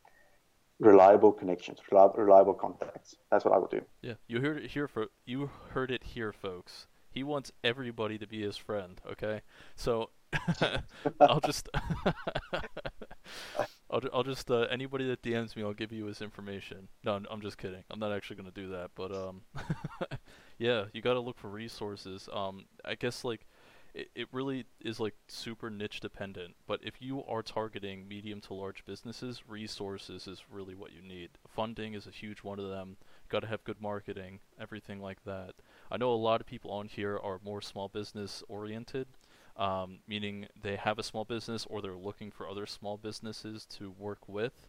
reliable 0.78 1.32
connections, 1.32 1.78
reliable, 1.90 2.22
reliable 2.22 2.54
contacts. 2.54 3.16
That's 3.30 3.44
what 3.44 3.54
I 3.54 3.58
would 3.58 3.70
do. 3.70 3.82
Yeah, 4.02 4.14
you 4.26 4.40
heard 4.40 4.58
it 4.58 4.70
here 4.70 4.88
for 4.88 5.08
you 5.24 5.50
heard 5.70 5.90
it 5.90 6.04
here, 6.04 6.32
folks. 6.32 6.86
He 7.10 7.22
wants 7.22 7.50
everybody 7.64 8.18
to 8.18 8.26
be 8.26 8.42
his 8.42 8.58
friend. 8.58 9.00
Okay, 9.10 9.40
so 9.74 10.10
I'll 11.20 11.40
just 11.40 11.68
I'll, 13.96 14.10
I'll 14.12 14.22
just 14.24 14.50
uh, 14.50 14.66
anybody 14.70 15.06
that 15.08 15.22
DMs 15.22 15.56
me, 15.56 15.62
I'll 15.62 15.72
give 15.72 15.92
you 15.92 16.04
his 16.06 16.20
information. 16.20 16.88
No, 17.04 17.20
I'm, 17.30 17.40
just 17.40 17.56
kidding. 17.56 17.82
I'm 17.90 17.98
not 17.98 18.12
actually 18.12 18.36
gonna 18.36 18.50
do 18.50 18.68
that, 18.70 18.90
but 18.94 19.14
um, 19.14 19.42
yeah, 20.58 20.84
you 20.92 21.00
gotta 21.00 21.20
look 21.20 21.38
for 21.38 21.48
resources. 21.48 22.28
Um, 22.32 22.66
I 22.84 22.94
guess 22.94 23.24
like 23.24 23.46
it, 23.94 24.10
it 24.14 24.28
really 24.32 24.66
is 24.82 25.00
like 25.00 25.14
super 25.28 25.70
niche 25.70 26.00
dependent. 26.00 26.54
But 26.66 26.80
if 26.82 27.00
you 27.00 27.24
are 27.24 27.42
targeting 27.42 28.06
medium 28.06 28.40
to 28.42 28.54
large 28.54 28.84
businesses, 28.84 29.42
resources 29.48 30.26
is 30.26 30.42
really 30.50 30.74
what 30.74 30.92
you 30.92 31.00
need. 31.00 31.30
Funding 31.48 31.94
is 31.94 32.06
a 32.06 32.10
huge 32.10 32.40
one 32.40 32.58
of 32.58 32.68
them. 32.68 32.98
Got 33.30 33.40
to 33.40 33.46
have 33.46 33.64
good 33.64 33.80
marketing, 33.80 34.40
everything 34.60 35.00
like 35.00 35.24
that. 35.24 35.54
I 35.90 35.96
know 35.96 36.12
a 36.12 36.14
lot 36.14 36.40
of 36.42 36.46
people 36.46 36.70
on 36.70 36.88
here 36.88 37.18
are 37.18 37.40
more 37.42 37.62
small 37.62 37.88
business 37.88 38.42
oriented, 38.46 39.06
um, 39.56 39.98
meaning 40.06 40.46
they 40.60 40.76
have 40.76 40.98
a 40.98 41.02
small 41.02 41.24
business 41.24 41.66
or 41.68 41.80
they're 41.80 41.94
looking 41.94 42.30
for 42.30 42.48
other 42.48 42.66
small 42.66 42.96
businesses 42.96 43.66
to 43.66 43.90
work 43.90 44.28
with. 44.28 44.68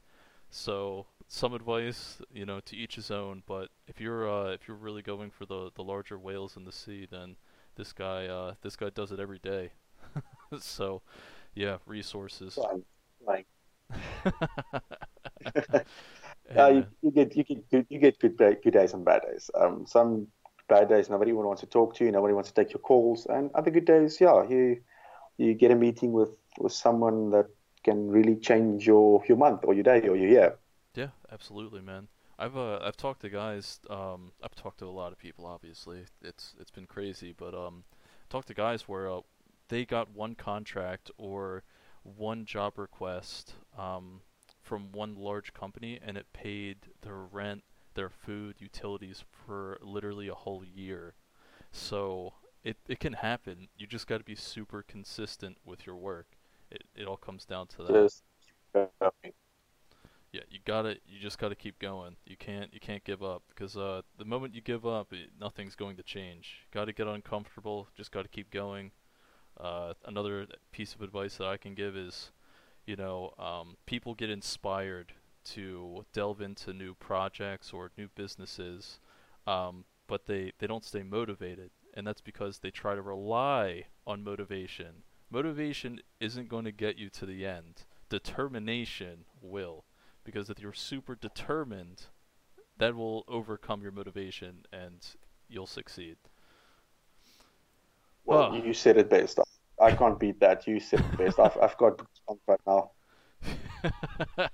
So 0.49 1.07
some 1.27 1.53
advice, 1.53 2.21
you 2.33 2.45
know, 2.45 2.61
to 2.61 2.75
each 2.75 2.95
his 2.95 3.11
own. 3.11 3.43
But 3.45 3.69
if 3.87 3.99
you're 3.99 4.29
uh, 4.29 4.51
if 4.51 4.67
you're 4.67 4.77
really 4.77 5.01
going 5.01 5.29
for 5.29 5.45
the 5.45 5.71
the 5.75 5.83
larger 5.83 6.17
whales 6.17 6.55
in 6.55 6.63
the 6.63 6.71
sea, 6.71 7.07
then 7.09 7.35
this 7.75 7.91
guy 7.91 8.27
uh, 8.27 8.53
this 8.61 8.75
guy 8.75 8.89
does 8.89 9.11
it 9.11 9.19
every 9.19 9.39
day. 9.39 9.71
so, 10.59 11.01
yeah, 11.53 11.77
resources. 11.85 12.57
Like, 13.25 13.45
uh, 16.55 16.67
you, 16.67 16.85
you, 17.01 17.11
get 17.11 17.35
you 17.35 17.43
get 17.43 17.69
good, 17.69 17.85
you 17.89 17.99
get 17.99 18.19
good 18.19 18.37
day, 18.37 18.57
good 18.63 18.73
days 18.73 18.93
and 18.93 19.03
bad 19.03 19.23
days. 19.23 19.49
Um, 19.53 19.85
some 19.85 20.27
bad 20.67 20.89
days 20.89 21.09
nobody 21.09 21.31
wants 21.31 21.61
to 21.61 21.67
talk 21.67 21.95
to 21.95 22.05
you, 22.05 22.11
nobody 22.11 22.33
wants 22.33 22.49
to 22.49 22.55
take 22.55 22.73
your 22.73 22.79
calls, 22.79 23.25
and 23.25 23.51
other 23.55 23.71
good 23.71 23.85
days, 23.85 24.19
yeah, 24.19 24.47
you 24.47 24.81
you 25.37 25.53
get 25.53 25.71
a 25.71 25.75
meeting 25.75 26.11
with 26.11 26.29
with 26.59 26.73
someone 26.73 27.29
that 27.31 27.47
can 27.83 28.09
really 28.09 28.35
change 28.35 28.85
your 28.85 29.23
your 29.27 29.37
month 29.37 29.61
or 29.63 29.73
your 29.73 29.83
day 29.83 30.01
or 30.07 30.15
your 30.15 30.29
year. 30.29 30.57
Yeah, 30.95 31.09
absolutely, 31.31 31.81
man. 31.81 32.07
I've 32.39 32.57
uh, 32.57 32.79
I've 32.81 32.97
talked 32.97 33.21
to 33.21 33.29
guys. 33.29 33.79
Um, 33.89 34.31
I've 34.43 34.55
talked 34.55 34.79
to 34.79 34.85
a 34.85 34.97
lot 35.01 35.11
of 35.11 35.17
people. 35.17 35.45
Obviously, 35.45 36.05
it's 36.21 36.53
it's 36.59 36.71
been 36.71 36.85
crazy, 36.85 37.33
but 37.35 37.53
um, 37.53 37.83
talked 38.29 38.47
to 38.47 38.53
guys 38.53 38.87
where 38.87 39.11
uh, 39.11 39.21
they 39.69 39.85
got 39.85 40.11
one 40.13 40.35
contract 40.35 41.09
or 41.17 41.63
one 42.03 42.45
job 42.45 42.77
request 42.77 43.53
um, 43.77 44.21
from 44.61 44.91
one 44.91 45.15
large 45.15 45.53
company, 45.53 45.99
and 46.05 46.17
it 46.17 46.27
paid 46.33 46.77
their 47.01 47.17
rent, 47.17 47.63
their 47.97 48.09
food, 48.09 48.55
utilities 48.59 49.25
for 49.45 49.77
literally 49.81 50.29
a 50.29 50.33
whole 50.35 50.63
year. 50.63 51.15
So 51.71 52.33
it 52.63 52.77
it 52.87 53.01
can 53.01 53.13
happen. 53.13 53.67
You 53.77 53.87
just 53.87 54.07
got 54.07 54.19
to 54.19 54.23
be 54.23 54.35
super 54.35 54.83
consistent 54.87 55.57
with 55.65 55.85
your 55.85 55.97
work. 55.97 56.27
It 56.71 56.83
it 56.95 57.05
all 57.05 57.17
comes 57.17 57.43
down 57.43 57.67
to 57.67 57.83
that. 57.83 57.93
Yeah, 60.33 60.41
you 60.49 60.59
gotta, 60.65 60.97
you 61.07 61.19
just 61.21 61.39
gotta 61.39 61.55
keep 61.55 61.79
going. 61.79 62.17
You 62.25 62.35
can't, 62.37 62.73
you 62.73 62.81
can't 62.81 63.03
give 63.03 63.23
up 63.23 63.43
because 63.49 63.77
uh, 63.77 64.01
the 64.17 64.25
moment 64.25 64.53
you 64.53 64.61
give 64.61 64.85
up, 64.85 65.13
it, 65.13 65.29
nothing's 65.39 65.73
going 65.73 65.95
to 65.95 66.03
change. 66.03 66.67
Got 66.71 66.85
to 66.85 66.93
get 66.93 67.07
uncomfortable. 67.07 67.87
Just 67.95 68.11
got 68.11 68.23
to 68.23 68.27
keep 68.27 68.51
going. 68.51 68.91
Uh, 69.59 69.93
another 70.05 70.45
piece 70.71 70.93
of 70.93 71.01
advice 71.01 71.37
that 71.37 71.47
I 71.47 71.57
can 71.57 71.73
give 71.73 71.95
is, 71.95 72.31
you 72.85 72.95
know, 72.95 73.33
um, 73.39 73.77
people 73.85 74.13
get 74.13 74.29
inspired 74.29 75.13
to 75.53 76.05
delve 76.13 76.41
into 76.41 76.73
new 76.73 76.93
projects 76.95 77.71
or 77.73 77.91
new 77.97 78.09
businesses, 78.15 78.99
um, 79.45 79.85
but 80.07 80.25
they 80.25 80.51
they 80.59 80.67
don't 80.67 80.85
stay 80.85 81.03
motivated, 81.03 81.71
and 81.93 82.05
that's 82.05 82.21
because 82.21 82.59
they 82.59 82.71
try 82.71 82.95
to 82.95 83.01
rely 83.01 83.85
on 84.05 84.23
motivation. 84.23 85.03
Motivation 85.29 85.99
isn't 86.19 86.47
going 86.47 86.65
to 86.65 86.71
get 86.71 86.97
you 86.97 87.09
to 87.09 87.25
the 87.25 87.45
end. 87.45 87.83
Determination 88.09 89.25
will 89.41 89.83
because 90.27 90.49
if 90.49 90.59
you're 90.59 90.73
super 90.73 91.15
determined, 91.15 92.07
that 92.79 92.93
will 92.93 93.23
overcome 93.29 93.81
your 93.81 93.93
motivation 93.93 94.65
and 94.73 95.15
you'll 95.47 95.65
succeed. 95.65 96.17
Well, 98.25 98.51
oh. 98.51 98.55
you 98.55 98.73
said 98.73 98.97
it 98.97 99.09
best. 99.09 99.39
I 99.81 99.93
can't 99.93 100.19
beat 100.19 100.41
that. 100.41 100.67
You 100.67 100.81
said 100.81 100.99
it 100.99 101.17
best. 101.17 101.39
I've, 101.45 101.57
I've 101.61 101.77
got 101.77 101.97
goosebumps 101.97 102.39
right 102.45 102.59
now. 102.67 102.91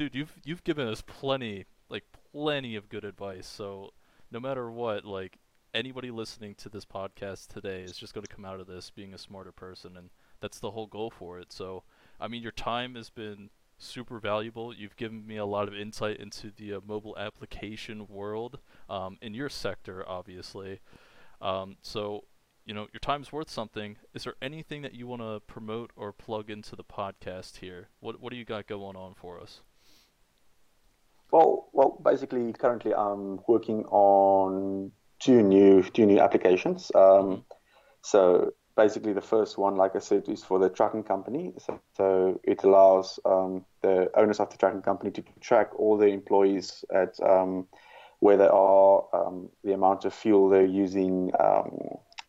Dude, 0.00 0.14
you've 0.14 0.34
you've 0.46 0.64
given 0.64 0.88
us 0.88 1.02
plenty, 1.02 1.66
like 1.90 2.04
plenty 2.32 2.74
of 2.74 2.88
good 2.88 3.04
advice. 3.04 3.46
So 3.46 3.92
no 4.30 4.40
matter 4.40 4.70
what, 4.70 5.04
like 5.04 5.36
anybody 5.74 6.10
listening 6.10 6.54
to 6.54 6.70
this 6.70 6.86
podcast 6.86 7.48
today 7.48 7.82
is 7.82 7.98
just 7.98 8.14
going 8.14 8.24
to 8.24 8.34
come 8.34 8.46
out 8.46 8.60
of 8.60 8.66
this 8.66 8.88
being 8.88 9.12
a 9.12 9.18
smarter 9.18 9.52
person, 9.52 9.98
and 9.98 10.08
that's 10.40 10.58
the 10.58 10.70
whole 10.70 10.86
goal 10.86 11.10
for 11.10 11.38
it. 11.38 11.52
So 11.52 11.82
I 12.18 12.28
mean, 12.28 12.40
your 12.40 12.50
time 12.50 12.94
has 12.94 13.10
been 13.10 13.50
super 13.76 14.18
valuable. 14.18 14.74
You've 14.74 14.96
given 14.96 15.26
me 15.26 15.36
a 15.36 15.44
lot 15.44 15.68
of 15.68 15.74
insight 15.74 16.16
into 16.16 16.50
the 16.50 16.72
uh, 16.72 16.80
mobile 16.82 17.18
application 17.18 18.06
world 18.08 18.58
um, 18.88 19.18
in 19.20 19.34
your 19.34 19.50
sector, 19.50 20.02
obviously. 20.08 20.80
Um, 21.42 21.76
so, 21.82 22.24
you 22.64 22.72
know, 22.72 22.86
your 22.90 23.00
time's 23.00 23.32
worth 23.32 23.50
something. 23.50 23.98
Is 24.14 24.24
there 24.24 24.36
anything 24.40 24.80
that 24.80 24.94
you 24.94 25.06
want 25.06 25.20
to 25.20 25.40
promote 25.46 25.90
or 25.94 26.10
plug 26.10 26.48
into 26.48 26.74
the 26.74 26.84
podcast 26.84 27.58
here? 27.58 27.90
What 28.00 28.18
What 28.18 28.30
do 28.30 28.38
you 28.38 28.46
got 28.46 28.66
going 28.66 28.96
on 28.96 29.12
for 29.12 29.38
us? 29.38 29.60
Well, 31.32 31.68
well, 31.72 32.00
basically, 32.04 32.52
currently 32.52 32.94
I'm 32.94 33.40
working 33.46 33.84
on 33.86 34.92
two 35.18 35.42
new 35.42 35.82
two 35.82 36.06
new 36.06 36.20
applications. 36.20 36.90
Um. 36.94 37.44
So 38.02 38.52
basically, 38.76 39.12
the 39.12 39.20
first 39.20 39.58
one, 39.58 39.76
like 39.76 39.94
I 39.94 39.98
said, 39.98 40.28
is 40.28 40.42
for 40.42 40.58
the 40.58 40.70
trucking 40.70 41.04
company. 41.04 41.52
So, 41.58 41.80
so 41.96 42.40
it 42.44 42.64
allows 42.64 43.20
um, 43.24 43.64
the 43.82 44.10
owners 44.16 44.40
of 44.40 44.50
the 44.50 44.56
trucking 44.56 44.82
company 44.82 45.10
to 45.12 45.22
track 45.40 45.68
all 45.78 45.98
the 45.98 46.06
employees 46.06 46.84
at 46.94 47.20
um, 47.20 47.66
where 48.20 48.36
they 48.36 48.48
are, 48.48 49.04
um, 49.12 49.50
the 49.64 49.72
amount 49.72 50.04
of 50.04 50.14
fuel 50.14 50.48
they're 50.48 50.64
using, 50.64 51.30
um, 51.38 51.78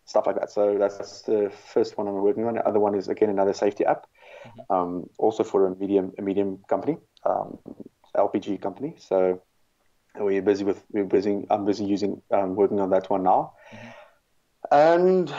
stuff 0.06 0.26
like 0.28 0.38
that. 0.40 0.52
So 0.52 0.78
that's 0.78 1.22
the 1.22 1.52
first 1.74 1.98
one 1.98 2.08
I'm 2.08 2.16
working 2.16 2.46
on. 2.46 2.56
The 2.56 2.68
other 2.68 2.80
one 2.80 2.96
is 2.96 3.08
again 3.08 3.30
another 3.30 3.54
safety 3.54 3.86
app, 3.86 4.08
mm-hmm. 4.46 4.74
Um, 4.74 5.10
also 5.18 5.44
for 5.44 5.68
a 5.68 5.76
medium 5.76 6.12
a 6.18 6.22
medium 6.22 6.60
company. 6.68 6.98
LPG 8.16 8.62
company. 8.62 8.96
So 9.00 9.42
we're 10.16 10.42
busy 10.42 10.64
with 10.64 10.84
we're 10.92 11.06
busy. 11.06 11.46
I'm 11.50 11.66
busy 11.66 11.86
using 11.86 12.22
um, 12.32 12.56
working 12.56 12.80
on 12.80 12.90
that 12.92 13.10
one 13.10 13.24
now. 13.24 13.54
Mm-hmm. 13.74 13.88
And 14.72 15.34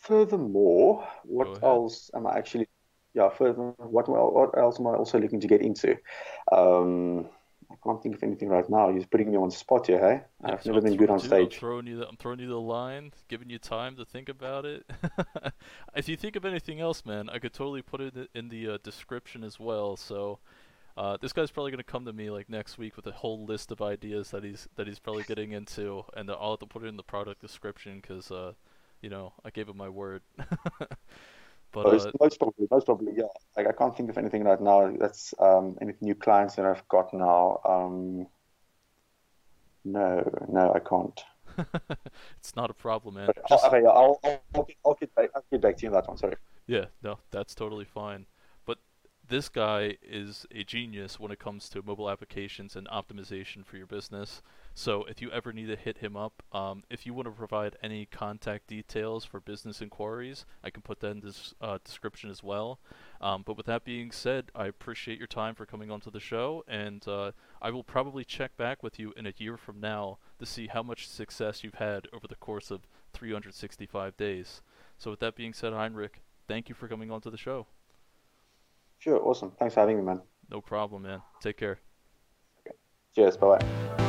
furthermore, 0.00 1.06
what 1.24 1.62
else 1.62 2.10
am 2.14 2.26
I 2.26 2.38
actually? 2.38 2.68
Yeah, 3.14 3.28
further, 3.28 3.74
what 3.78 4.08
what 4.08 4.56
else 4.56 4.80
am 4.80 4.86
I 4.86 4.94
also 4.94 5.18
looking 5.18 5.40
to 5.40 5.46
get 5.46 5.60
into? 5.60 5.96
Um, 6.50 7.28
I 7.70 7.74
can't 7.84 8.02
think 8.02 8.16
of 8.16 8.22
anything 8.22 8.48
right 8.48 8.68
now. 8.68 8.90
You're 8.90 9.04
putting 9.06 9.30
me 9.30 9.36
on 9.36 9.48
the 9.48 9.54
spot 9.54 9.86
here, 9.86 9.98
hey? 9.98 10.22
Yeah, 10.46 10.54
I've 10.54 10.66
never 10.66 10.80
been 10.80 10.96
good 10.96 11.10
on 11.10 11.20
stage. 11.20 11.54
I'm 11.54 11.60
throwing 11.60 11.86
you 11.86 11.96
the, 11.98 12.08
I'm 12.08 12.16
throwing 12.16 12.38
you 12.38 12.48
the 12.48 12.60
line, 12.60 13.12
giving 13.28 13.48
you 13.48 13.58
time 13.58 13.96
to 13.96 14.04
think 14.04 14.28
about 14.28 14.66
it. 14.66 14.90
if 15.94 16.08
you 16.08 16.16
think 16.16 16.36
of 16.36 16.44
anything 16.44 16.80
else, 16.80 17.04
man, 17.06 17.30
I 17.30 17.38
could 17.38 17.52
totally 17.52 17.82
put 17.82 18.00
it 18.00 18.30
in 18.34 18.48
the 18.48 18.72
uh, 18.72 18.78
description 18.82 19.42
as 19.42 19.58
well. 19.58 19.96
So 19.96 20.38
uh, 20.96 21.16
this 21.20 21.32
guy's 21.32 21.50
probably 21.50 21.70
gonna 21.70 21.82
come 21.82 22.04
to 22.04 22.12
me 22.12 22.30
like 22.30 22.50
next 22.50 22.76
week 22.76 22.96
with 22.96 23.06
a 23.06 23.12
whole 23.12 23.44
list 23.44 23.70
of 23.70 23.80
ideas 23.80 24.30
that 24.30 24.44
he's 24.44 24.68
that 24.76 24.86
he's 24.86 24.98
probably 24.98 25.22
getting 25.22 25.52
into, 25.52 26.04
and 26.14 26.30
I'll 26.30 26.50
have 26.50 26.60
to 26.60 26.66
put 26.66 26.84
it 26.84 26.88
in 26.88 26.96
the 26.96 27.02
product 27.02 27.40
description 27.40 28.00
because 28.00 28.30
uh, 28.30 28.52
you 29.00 29.08
know 29.08 29.32
I 29.44 29.50
gave 29.50 29.68
him 29.68 29.78
my 29.78 29.88
word. 29.88 30.22
but 30.36 30.94
most, 31.74 32.06
uh, 32.06 32.12
most, 32.20 32.38
probably, 32.38 32.68
most 32.70 32.84
probably, 32.84 33.12
yeah. 33.16 33.24
Like 33.56 33.68
I 33.68 33.72
can't 33.72 33.96
think 33.96 34.10
of 34.10 34.18
anything 34.18 34.44
right 34.44 34.60
now. 34.60 34.94
That's 34.98 35.32
um, 35.38 35.78
any 35.80 35.94
new 36.02 36.14
clients 36.14 36.56
that 36.56 36.66
I've 36.66 36.86
got 36.88 37.14
now. 37.14 37.60
Um, 37.64 38.26
no, 39.84 40.30
no, 40.48 40.74
I 40.74 40.78
can't. 40.78 41.20
it's 42.38 42.54
not 42.54 42.70
a 42.70 42.74
problem, 42.74 43.14
man. 43.14 43.26
But, 43.26 43.48
Just... 43.48 43.64
Okay, 43.64 43.84
I'll, 43.84 44.20
I'll, 44.24 44.42
I'll, 44.54 44.62
get, 44.62 44.76
I'll, 44.86 44.94
get 44.94 45.14
back, 45.14 45.30
I'll 45.34 45.44
get 45.50 45.60
back 45.60 45.76
to 45.78 45.82
you 45.82 45.88
on 45.88 45.94
that 45.94 46.06
one. 46.06 46.16
Sorry. 46.16 46.36
Yeah, 46.66 46.86
no, 47.02 47.18
that's 47.30 47.54
totally 47.54 47.84
fine 47.84 48.26
this 49.32 49.48
guy 49.48 49.96
is 50.06 50.44
a 50.54 50.62
genius 50.62 51.18
when 51.18 51.32
it 51.32 51.38
comes 51.38 51.70
to 51.70 51.80
mobile 51.80 52.10
applications 52.10 52.76
and 52.76 52.86
optimization 52.88 53.64
for 53.64 53.78
your 53.78 53.86
business. 53.86 54.42
So 54.74 55.04
if 55.04 55.22
you 55.22 55.30
ever 55.30 55.54
need 55.54 55.68
to 55.68 55.76
hit 55.76 55.96
him 55.98 56.18
up, 56.18 56.42
um, 56.52 56.82
if 56.90 57.06
you 57.06 57.14
want 57.14 57.28
to 57.28 57.32
provide 57.32 57.78
any 57.82 58.04
contact 58.04 58.66
details 58.66 59.24
for 59.24 59.40
business 59.40 59.80
inquiries, 59.80 60.44
I 60.62 60.68
can 60.68 60.82
put 60.82 61.00
that 61.00 61.12
in 61.12 61.20
this 61.20 61.54
uh, 61.62 61.78
description 61.82 62.28
as 62.28 62.42
well. 62.42 62.78
Um, 63.22 63.42
but 63.42 63.56
with 63.56 63.64
that 63.64 63.86
being 63.86 64.10
said, 64.10 64.50
I 64.54 64.66
appreciate 64.66 65.16
your 65.16 65.26
time 65.26 65.54
for 65.54 65.64
coming 65.64 65.90
onto 65.90 66.10
the 66.10 66.20
show, 66.20 66.62
and 66.68 67.08
uh, 67.08 67.32
I 67.62 67.70
will 67.70 67.84
probably 67.84 68.26
check 68.26 68.54
back 68.58 68.82
with 68.82 68.98
you 68.98 69.14
in 69.16 69.24
a 69.26 69.32
year 69.38 69.56
from 69.56 69.80
now 69.80 70.18
to 70.40 70.44
see 70.44 70.66
how 70.66 70.82
much 70.82 71.08
success 71.08 71.64
you've 71.64 71.76
had 71.76 72.06
over 72.12 72.28
the 72.28 72.34
course 72.34 72.70
of 72.70 72.86
365 73.14 74.14
days. 74.18 74.60
So 74.98 75.10
with 75.10 75.20
that 75.20 75.36
being 75.36 75.54
said, 75.54 75.72
Heinrich, 75.72 76.20
thank 76.48 76.68
you 76.68 76.74
for 76.74 76.86
coming 76.86 77.10
onto 77.10 77.30
the 77.30 77.38
show. 77.38 77.66
Sure, 79.02 79.20
awesome. 79.20 79.50
Thanks 79.58 79.74
for 79.74 79.80
having 79.80 79.96
me, 79.96 80.04
man. 80.04 80.20
No 80.48 80.60
problem, 80.60 81.02
man. 81.02 81.22
Take 81.40 81.56
care. 81.56 81.80
Okay. 82.60 82.76
Cheers. 83.16 83.36
Bye 83.36 83.58
bye. 83.58 84.01